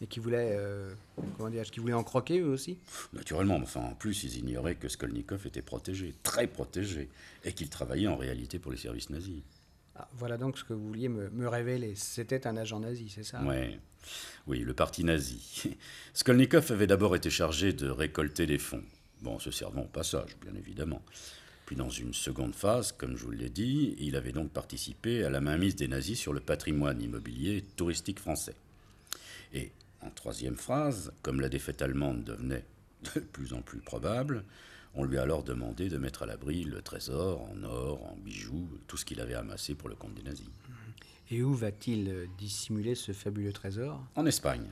Et 0.00 0.06
qui 0.06 0.20
voulaient, 0.20 0.54
euh, 0.56 0.94
comment 1.36 1.50
dire, 1.50 1.64
qui 1.64 1.80
voulaient 1.80 1.92
en 1.92 2.04
croquer 2.04 2.38
eux 2.38 2.50
aussi? 2.50 2.78
Naturellement, 3.12 3.56
enfin 3.56 3.80
en 3.80 3.94
plus 3.94 4.22
ils 4.22 4.36
ignoraient 4.36 4.76
que 4.76 4.88
Skolnikov 4.88 5.44
était 5.44 5.62
protégé, 5.62 6.14
très 6.22 6.46
protégé, 6.46 7.08
et 7.44 7.52
qu'il 7.52 7.68
travaillait 7.68 8.06
en 8.06 8.16
réalité 8.16 8.60
pour 8.60 8.70
les 8.70 8.78
services 8.78 9.10
nazis. 9.10 9.42
Ah, 9.96 10.08
voilà 10.12 10.36
donc 10.36 10.56
ce 10.56 10.62
que 10.62 10.72
vous 10.72 10.86
vouliez 10.86 11.08
me, 11.08 11.48
révéler. 11.48 11.94
C'était 11.96 12.46
un 12.46 12.56
agent 12.56 12.78
nazi, 12.78 13.08
c'est 13.08 13.24
ça? 13.24 13.42
Ouais. 13.42 13.80
Oui, 14.46 14.60
le 14.60 14.72
parti 14.72 15.02
nazi. 15.02 15.76
Skolnikov 16.14 16.70
avait 16.70 16.86
d'abord 16.86 17.16
été 17.16 17.28
chargé 17.28 17.72
de 17.72 17.90
récolter 17.90 18.46
des 18.46 18.58
fonds. 18.58 18.84
Bon, 19.22 19.38
se 19.38 19.50
servant 19.50 19.82
au 19.82 19.88
passage, 19.88 20.36
bien 20.40 20.54
évidemment. 20.54 21.02
Puis 21.66 21.76
dans 21.76 21.90
une 21.90 22.14
seconde 22.14 22.54
phase, 22.54 22.92
comme 22.92 23.16
je 23.16 23.24
vous 23.24 23.30
l'ai 23.30 23.50
dit, 23.50 23.94
il 23.98 24.16
avait 24.16 24.32
donc 24.32 24.50
participé 24.50 25.24
à 25.24 25.30
la 25.30 25.40
mainmise 25.40 25.76
des 25.76 25.88
nazis 25.88 26.18
sur 26.18 26.32
le 26.32 26.40
patrimoine 26.40 27.02
immobilier 27.02 27.62
touristique 27.76 28.20
français. 28.20 28.54
Et 29.52 29.72
en 30.00 30.10
troisième 30.10 30.56
phrase, 30.56 31.12
comme 31.22 31.40
la 31.40 31.48
défaite 31.48 31.82
allemande 31.82 32.24
devenait 32.24 32.64
de 33.14 33.20
plus 33.20 33.52
en 33.52 33.60
plus 33.60 33.80
probable, 33.80 34.44
on 34.94 35.04
lui 35.04 35.18
a 35.18 35.22
alors 35.22 35.42
demandé 35.42 35.88
de 35.88 35.98
mettre 35.98 36.22
à 36.22 36.26
l'abri 36.26 36.64
le 36.64 36.80
trésor 36.80 37.42
en 37.42 37.62
or, 37.64 38.02
en 38.10 38.16
bijoux, 38.16 38.68
tout 38.86 38.96
ce 38.96 39.04
qu'il 39.04 39.20
avait 39.20 39.34
amassé 39.34 39.74
pour 39.74 39.88
le 39.88 39.94
compte 39.94 40.14
des 40.14 40.22
nazis. 40.22 40.48
Et 41.30 41.42
où 41.42 41.52
va-t-il 41.54 42.28
dissimuler 42.38 42.94
ce 42.94 43.12
fabuleux 43.12 43.52
trésor? 43.52 44.02
En 44.14 44.24
Espagne. 44.24 44.68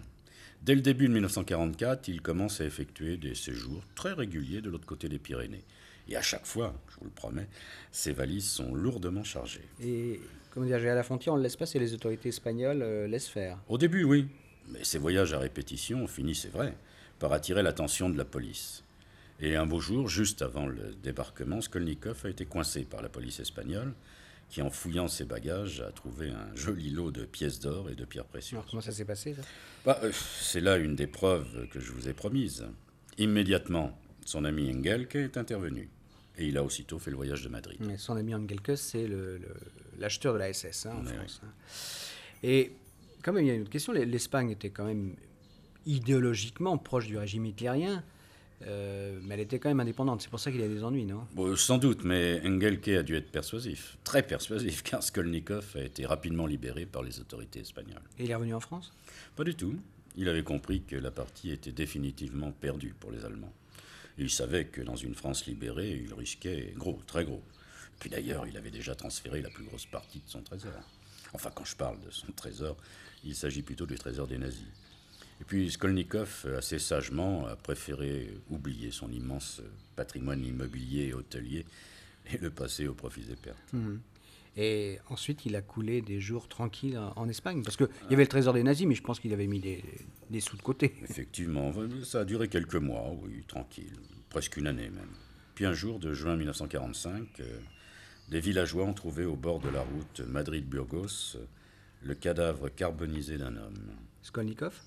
Dès 0.67 0.75
le 0.75 0.81
début 0.81 1.07
de 1.07 1.13
1944, 1.13 2.09
il 2.09 2.21
commence 2.21 2.61
à 2.61 2.65
effectuer 2.65 3.17
des 3.17 3.37
séjours 3.37 3.85
très 3.95 4.13
réguliers 4.13 4.61
de 4.61 4.69
l'autre 4.69 4.85
côté 4.85 5.09
des 5.09 5.21
Pyrénées. 5.21 5.63
Et 6.09 6.17
à 6.17 6.23
chaque 6.23 6.45
fois, 6.45 6.75
je 6.89 6.97
vous 6.97 7.05
le 7.05 7.13
promets, 7.13 7.47
ces 7.93 8.11
valises 8.11 8.49
sont 8.51 8.75
lourdement 8.75 9.23
chargées. 9.23 9.69
Et 9.81 10.21
comment 10.51 10.67
dire, 10.67 10.79
à 10.79 10.81
la 10.81 11.05
frontière, 11.05 11.35
on 11.35 11.37
ne 11.37 11.43
laisse 11.45 11.55
pas 11.55 11.67
si 11.67 11.79
les 11.79 11.95
autorités 11.95 12.31
espagnoles 12.31 12.83
euh, 12.83 13.07
laissent 13.07 13.29
faire 13.29 13.59
Au 13.69 13.79
début, 13.79 14.03
oui. 14.03 14.27
Mais 14.67 14.83
ces 14.83 14.99
voyages 14.99 15.33
à 15.35 15.39
répétition 15.39 16.05
finissent, 16.09 16.43
c'est 16.43 16.53
vrai, 16.53 16.77
par 17.21 17.33
attirer 17.33 17.63
l'attention 17.63 18.11
de 18.11 18.19
la 18.19 18.25
police. 18.25 18.83
Et 19.39 19.55
un 19.55 19.67
beau 19.67 19.79
jour, 19.79 20.09
juste 20.09 20.43
avant 20.43 20.67
le 20.67 20.97
débarquement, 21.01 21.61
Skolnikov 21.61 22.23
a 22.25 22.31
été 22.31 22.45
coincé 22.45 22.83
par 22.83 23.03
la 23.03 23.09
police 23.09 23.39
espagnole, 23.39 23.95
qui, 24.49 24.63
en 24.63 24.71
fouillant 24.71 25.09
ses 25.09 25.25
bagages, 25.25 25.81
a 25.81 25.91
trouvé 25.91 26.31
un 26.31 26.55
joli 26.55 26.91
lot 26.91 27.11
de 27.11 27.25
pièces 27.25 27.61
d'or 27.61 27.91
et 27.91 27.95
de 27.95 28.05
pierres 28.05 28.27
précieuses. 28.27 28.59
Alors, 28.59 28.71
comment 28.71 28.83
ça 28.83 28.93
s'est 28.93 29.05
passé, 29.05 29.35
bah, 29.85 29.99
euh, 30.03 30.13
C'est 30.41 30.61
là 30.61 30.77
une 30.77 30.95
des 30.95 31.07
preuves 31.07 31.69
que 31.69 31.81
je 31.81 31.93
vous 31.93 32.09
ai 32.09 32.13
promises. 32.13 32.67
Immédiatement, 33.19 33.99
son 34.25 34.45
ami 34.45 34.73
Engelke 34.73 35.17
est 35.17 35.37
intervenu. 35.37 35.91
Et 36.39 36.47
il 36.47 36.59
a 36.59 36.63
aussitôt 36.63 36.99
fait 36.99 37.11
le 37.11 37.17
voyage 37.17 37.43
de 37.43 37.49
Madrid. 37.49 37.79
Mais 37.81 37.97
son 37.97 38.17
ami 38.17 38.35
Engelke, 38.35 38.77
c'est 38.77 39.09
l'acheteur 39.99 40.35
de 40.35 40.39
la 40.39 40.53
SS 40.53 40.87
hein, 40.87 40.97
en 41.01 41.05
France. 41.05 41.41
Hein. 41.43 41.49
Et 42.43 42.73
quand 43.23 43.33
même, 43.33 43.45
il 43.45 43.49
y 43.49 43.51
a 43.51 43.55
une 43.55 43.63
autre 43.63 43.71
question. 43.71 43.93
L'Espagne 43.93 44.51
était 44.51 44.71
quand 44.71 44.85
même 44.85 45.17
idéologiquement 45.87 46.77
proche 46.79 47.07
du 47.07 47.17
régime 47.17 47.47
hitlérien. 47.47 48.05
Euh, 48.67 49.19
mais 49.23 49.35
elle 49.35 49.41
était 49.41 49.59
quand 49.59 49.69
même 49.69 49.81
indépendante. 49.81 50.23
C'est 50.23 50.31
pour 50.31 50.41
ça 50.41 50.51
qu'il 50.51 50.61
y 50.61 50.65
a 50.65 50.69
des 50.69 50.83
ennuis, 50.83 51.05
non? 51.05 51.27
Sans 51.57 51.79
doute, 51.79 52.05
mais 52.05 52.41
Engelke 52.45 52.89
a 52.89 53.03
dû 53.03 53.15
être 53.15 53.31
persuasif, 53.31 53.99
très 54.05 54.23
persuasif, 54.23 54.83
car 54.85 55.03
Skolnikov 55.03 55.73
a 55.77 55.83
été 55.83 56.07
rapidement 56.07 56.47
libéré 56.47 56.87
par 56.87 57.03
les 57.03 57.21
autorités 57.21 57.61
espagnoles. 57.61 58.03
Et 58.19 58.25
il 58.25 58.31
est 58.31 58.35
revenu 58.35 58.55
en 58.55 58.61
France? 58.61 58.93
Pas 59.35 59.45
du 59.45 59.55
tout. 59.55 59.77
Il 60.17 60.29
avait 60.31 60.43
compris 60.43 60.83
que 60.83 60.97
la 60.97 61.11
partie 61.11 61.51
était 61.51 61.73
définitivement 61.73 62.51
perdue 62.51 62.95
pour 62.99 63.13
les 63.13 63.25
Allemands. 63.25 63.53
Il 64.17 64.31
savait 64.31 64.65
que 64.65 64.81
dans 64.81 64.97
une 64.97 65.15
France 65.15 65.45
libérée, 65.45 66.03
il 66.07 66.15
risquait 66.15 66.73
gros, 66.75 66.99
très 67.07 67.25
gros. 67.25 67.43
Puis 67.99 68.09
d'ailleurs, 68.09 68.47
il 68.47 68.57
avait 68.57 68.71
déjà 68.71 68.95
transféré 68.95 69.43
la 69.43 69.51
plus 69.51 69.65
grosse 69.65 69.85
partie 69.85 70.19
de 70.21 70.29
son 70.29 70.41
trésor. 70.43 70.73
Enfin, 71.35 71.51
quand 71.55 71.67
je 71.67 71.77
parle 71.77 72.01
de 72.01 72.11
son 72.11 72.33
trésor, 72.33 72.77
il 73.25 73.35
s'agit 73.35 73.61
plutôt 73.61 73.85
du 73.85 73.97
trésor 73.97 74.27
des 74.27 74.39
nazis. 74.39 74.65
Et 75.41 75.45
puis 75.45 75.71
Skolnikov, 75.71 76.47
assez 76.57 76.79
sagement, 76.79 77.47
a 77.47 77.57
préféré 77.57 78.31
oublier 78.51 78.91
son 78.91 79.11
immense 79.11 79.63
patrimoine 79.95 80.45
immobilier 80.45 81.09
et 81.09 81.15
hôtelier 81.15 81.65
et 82.33 82.39
le 82.39 82.51
passer 82.51 82.87
au 82.87 82.95
profit 82.95 83.23
des 83.23 83.37
pertes. 83.37 83.73
Mhm. 83.73 84.01
Et 84.59 84.99
ensuite, 85.11 85.45
il 85.45 85.55
a 85.55 85.61
coulé 85.61 86.01
des 86.01 86.19
jours 86.19 86.49
tranquilles 86.49 86.99
en 87.17 87.29
Espagne. 87.29 87.63
Parce 87.63 87.77
qu'il 87.77 87.89
y 88.09 88.15
avait 88.15 88.23
le 88.23 88.29
trésor 88.29 88.55
des 88.55 88.63
nazis, 88.63 88.87
mais 88.87 88.95
je 88.95 89.03
pense 89.03 89.21
qu'il 89.21 89.35
avait 89.35 89.47
mis 89.47 89.61
des, 89.61 90.41
sous 90.41 90.57
de 90.57 90.63
côté. 90.63 90.95
Effectivement, 91.03 91.75
ça 92.05 92.21
a 92.21 92.25
duré 92.25 92.49
quelques 92.49 92.77
mois, 92.77 93.05
oui, 93.23 93.45
tranquille. 93.47 93.93
Presque 94.31 94.57
une 94.57 94.67
année 94.67 94.89
même. 94.89 95.11
Puis 95.55 95.67
un 95.67 95.75
jour 95.75 95.99
de 95.99 96.15
juin 96.15 96.37
1945, 96.37 97.41
euh, 97.41 97.59
des 98.31 98.41
villageois 98.41 98.85
ont 98.85 98.95
trouvé 98.95 99.27
au 99.27 99.37
bord 99.37 99.61
de 99.61 99.69
la 99.69 99.83
route 99.83 100.21
Madrid-Burgos 100.21 101.37
le 102.03 102.15
cadavre 102.15 102.69
carbonisé 102.69 103.37
d'un 103.37 103.57
homme. 103.57 103.93
Skolnikov? 104.23 104.81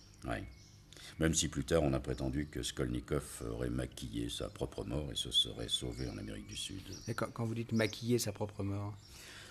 Même 1.19 1.33
si 1.33 1.47
plus 1.49 1.65
tard 1.65 1.83
on 1.83 1.93
a 1.93 1.99
prétendu 1.99 2.47
que 2.49 2.63
Skolnikov 2.63 3.43
aurait 3.51 3.69
maquillé 3.69 4.29
sa 4.29 4.47
propre 4.47 4.83
mort 4.85 5.09
et 5.11 5.15
se 5.15 5.31
serait 5.31 5.67
sauvé 5.67 6.07
en 6.09 6.17
Amérique 6.17 6.47
du 6.47 6.55
Sud. 6.55 6.83
Et 7.07 7.13
quand 7.13 7.45
vous 7.45 7.55
dites 7.55 7.71
maquiller 7.73 8.19
sa 8.19 8.31
propre 8.31 8.63
mort 8.63 8.93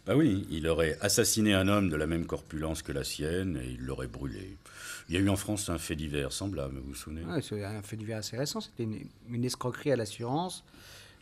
bah 0.08 0.16
oui, 0.16 0.46
il 0.50 0.66
aurait 0.66 0.96
assassiné 1.02 1.52
un 1.52 1.68
homme 1.68 1.90
de 1.90 1.96
la 1.96 2.06
même 2.06 2.24
corpulence 2.24 2.80
que 2.80 2.92
la 2.92 3.04
sienne 3.04 3.60
et 3.62 3.72
il 3.72 3.84
l'aurait 3.84 4.06
brûlé. 4.06 4.56
Il 5.08 5.14
y 5.14 5.18
a 5.18 5.20
eu 5.20 5.28
en 5.28 5.36
France 5.36 5.68
un 5.68 5.76
fait 5.76 5.96
divers 5.96 6.32
semblable, 6.32 6.78
vous 6.78 6.88
vous 6.88 6.94
souvenez? 6.94 7.20
Oui, 7.26 7.42
c'est 7.42 7.62
un 7.62 7.82
fait 7.82 7.96
divers 7.96 8.16
assez 8.16 8.38
récent. 8.38 8.62
C'était 8.62 8.84
une, 8.84 9.44
escroquerie 9.44 9.92
à 9.92 9.96
l'assurance 9.96 10.64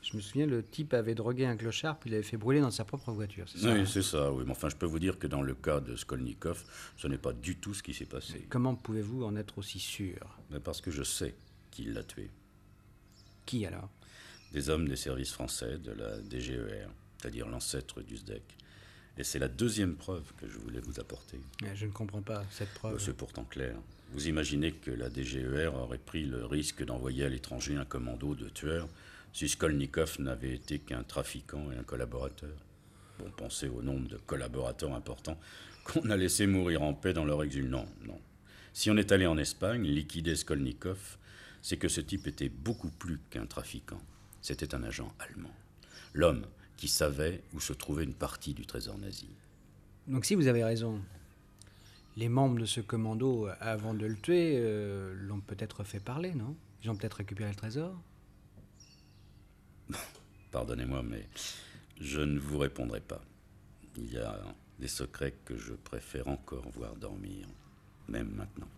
Je 0.07 0.17
me 0.17 0.23
souviens, 0.23 0.47
le 0.47 0.63
type 0.63 0.95
avait 0.95 1.17
drogué 1.17 1.47
un 1.47 1.57
clochard, 1.57 1.99
puis 1.99 2.11
il 2.11 2.15
avait 2.15 2.23
fait 2.23 2.37
brûler 2.37 2.61
dans 2.61 2.71
sa 2.71 2.85
propre 2.85 3.11
voiture. 3.11 3.49
C'est 3.49 3.59
ça 3.59 3.73
Oui, 3.73 3.81
hein 3.81 3.87
c'est 3.87 4.03
ça, 4.03 4.31
oui. 4.31 4.45
Mais 4.47 4.53
enfin, 4.53 4.69
je 4.69 4.77
peux 4.77 4.87
vous 4.87 5.01
dire 5.01 5.19
que 5.19 5.27
dans 5.27 5.43
le 5.43 5.53
cas 5.53 5.81
de 5.81 5.97
Skolnikov, 5.97 6.65
ce 6.97 7.09
n'est 7.09 7.19
pas 7.19 7.33
du 7.33 7.57
tout 7.57 7.75
ce 7.75 7.83
qui 7.83 7.93
s'est 7.93 8.07
passé. 8.07 8.47
Comment 8.49 8.77
pouvez-vous 8.77 9.25
en 9.25 9.35
être 9.35 9.59
aussi 9.59 9.81
sûr? 9.81 10.39
Mais 10.51 10.61
parce 10.61 10.81
que 10.81 10.93
je 10.93 11.03
sais 11.03 11.35
qui 11.73 11.87
l'a 11.87 12.05
tué. 12.05 12.31
Qui 13.47 13.67
alors? 13.67 13.91
Des 14.53 14.71
hommes 14.71 14.89
des 14.89 14.95
services 14.95 15.33
français 15.33 15.79
de 15.79 15.91
la 15.91 16.21
DGER, 16.21 16.87
c'est-à-dire 17.19 17.49
l'ancêtre 17.49 18.01
du 18.01 18.17
SDEC. 18.17 18.45
Et 19.19 19.25
c'est 19.25 19.41
la 19.41 19.49
deuxième 19.49 19.97
preuve 19.97 20.33
que 20.37 20.47
je 20.47 20.57
voulais 20.59 20.81
vous 20.81 21.01
apporter. 21.01 21.41
Je 21.75 21.87
ne 21.87 21.91
comprends 21.91 22.23
pas 22.23 22.45
cette 22.51 22.73
preuve. 22.75 23.01
C'est 23.01 23.17
pourtant 23.17 23.45
clair. 23.45 23.75
Vous 24.13 24.29
imaginez 24.29 24.71
que 24.71 24.93
la 24.93 25.11
DGER 25.11 25.73
aurait 25.75 25.99
pris 25.99 26.27
le 26.27 26.47
risque 26.47 26.85
d'envoyer 26.85 27.25
à 27.25 27.29
l'étranger 27.29 27.75
un 27.75 27.85
commando 27.85 28.37
de 28.37 28.49
tueurs 28.49 28.89
si 29.37 29.51
Skolnikov 29.51 30.17
n'avait 30.19 30.55
été 30.55 30.79
qu'un 30.79 31.03
trafiquant 31.03 31.71
et 31.71 31.77
un 31.77 31.83
collaborateur 31.83 32.57
Bon, 33.19 33.31
pensez 33.37 33.69
au 33.69 33.83
nombre 33.83 34.09
de 34.09 34.17
collaborateurs 34.17 34.95
importants 34.95 35.39
qu'on 35.85 36.09
a 36.09 36.17
laissés 36.17 36.47
mourir 36.47 36.81
en 36.81 36.95
paix 36.95 37.13
dans 37.13 37.27
leur 37.27 37.45
exil. 37.45 37.69
Non, 37.69 37.85
non. 38.07 38.19
Si 38.73 38.91
on 38.91 38.97
est 38.97 39.13
allé 39.13 39.27
en 39.27 39.37
Espagne 39.37 39.87
liquider 39.87 40.37
Skolnikov, 40.37 41.19
c'est 41.61 41.77
que 41.77 41.89
ce 41.89 42.01
type 42.01 42.27
était 42.27 42.49
beaucoup 42.49 42.89
plus 42.89 43.19
qu'un 43.29 43.45
trafiquant. 43.45 44.01
C'était 44.41 44.75
un 44.75 44.83
agent 44.83 45.13
allemand. 45.19 45.55
L'homme 46.15 46.47
qui 46.79 46.89
savait 46.89 47.43
où 47.53 47.61
se 47.61 47.75
trouvait 47.75 48.05
une 48.05 48.15
partie 48.15 48.55
du 48.55 48.65
trésor 48.65 48.97
nazi. 48.97 49.29
Donc 50.07 50.25
si 50.25 50.35
vous 50.35 50.47
avez 50.47 50.65
raison, 50.65 50.99
les 52.17 52.31
membres 52.31 52.59
de 52.59 52.65
ce 52.65 52.81
commando, 52.81 53.51
avant 53.61 53.93
de 53.93 54.07
le 54.07 54.17
tuer, 54.17 54.55
euh, 54.57 55.15
l'ont 55.15 55.41
peut-être 55.41 55.85
fait 55.85 56.01
parler, 56.01 56.33
non? 56.33 56.57
Ils 56.83 56.89
ont 56.89 56.97
peut-être 56.97 57.19
récupéré 57.19 57.51
le 57.51 57.57
trésor? 57.57 58.01
Pardonnez-moi, 60.53 61.03
mais 61.03 61.29
je 62.01 62.21
ne 62.21 62.39
vous 62.39 62.59
répondrai 62.59 63.01
pas. 63.01 63.23
Il 63.97 64.13
y 64.13 64.19
a 64.19 64.39
des 64.79 64.89
secrets 64.89 65.35
que 65.45 65.57
je 65.57 65.73
préfère 65.73 66.29
encore 66.29 66.69
voir 66.71 66.95
dormir, 66.97 67.47
même 68.09 68.31
maintenant. 68.35 68.69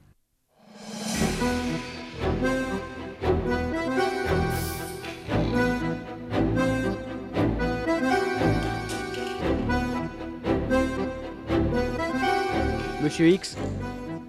Monsieur 13.03 13.29
X, 13.29 13.57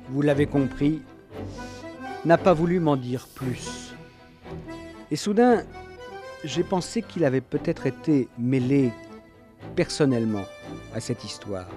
vous 0.08 0.22
l'avez 0.22 0.46
compris, 0.48 1.02
n'a 2.26 2.38
pas 2.38 2.54
voulu 2.54 2.80
m'en 2.80 2.96
dire 2.96 3.28
plus. 3.28 3.94
Et 5.12 5.16
soudain, 5.16 5.66
j'ai 6.44 6.64
pensé 6.64 7.02
qu'il 7.02 7.26
avait 7.26 7.42
peut-être 7.42 7.86
été 7.86 8.28
mêlé 8.38 8.92
personnellement 9.76 10.46
à 10.94 11.00
cette 11.00 11.24
histoire. 11.24 11.68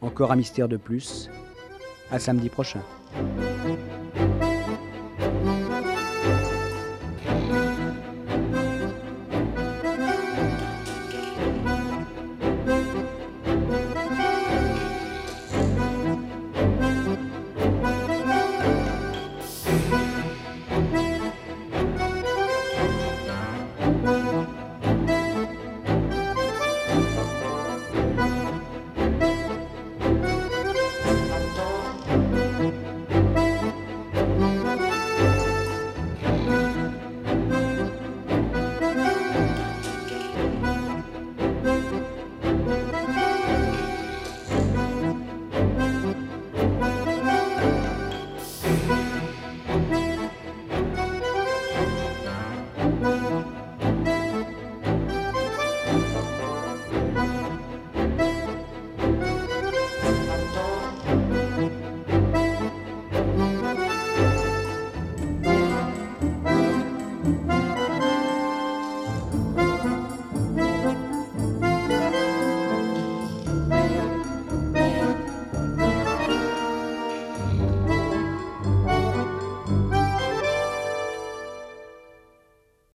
Encore 0.00 0.32
un 0.32 0.36
mystère 0.36 0.68
de 0.68 0.76
plus. 0.76 1.28
À 2.10 2.18
samedi 2.18 2.48
prochain. 2.48 2.82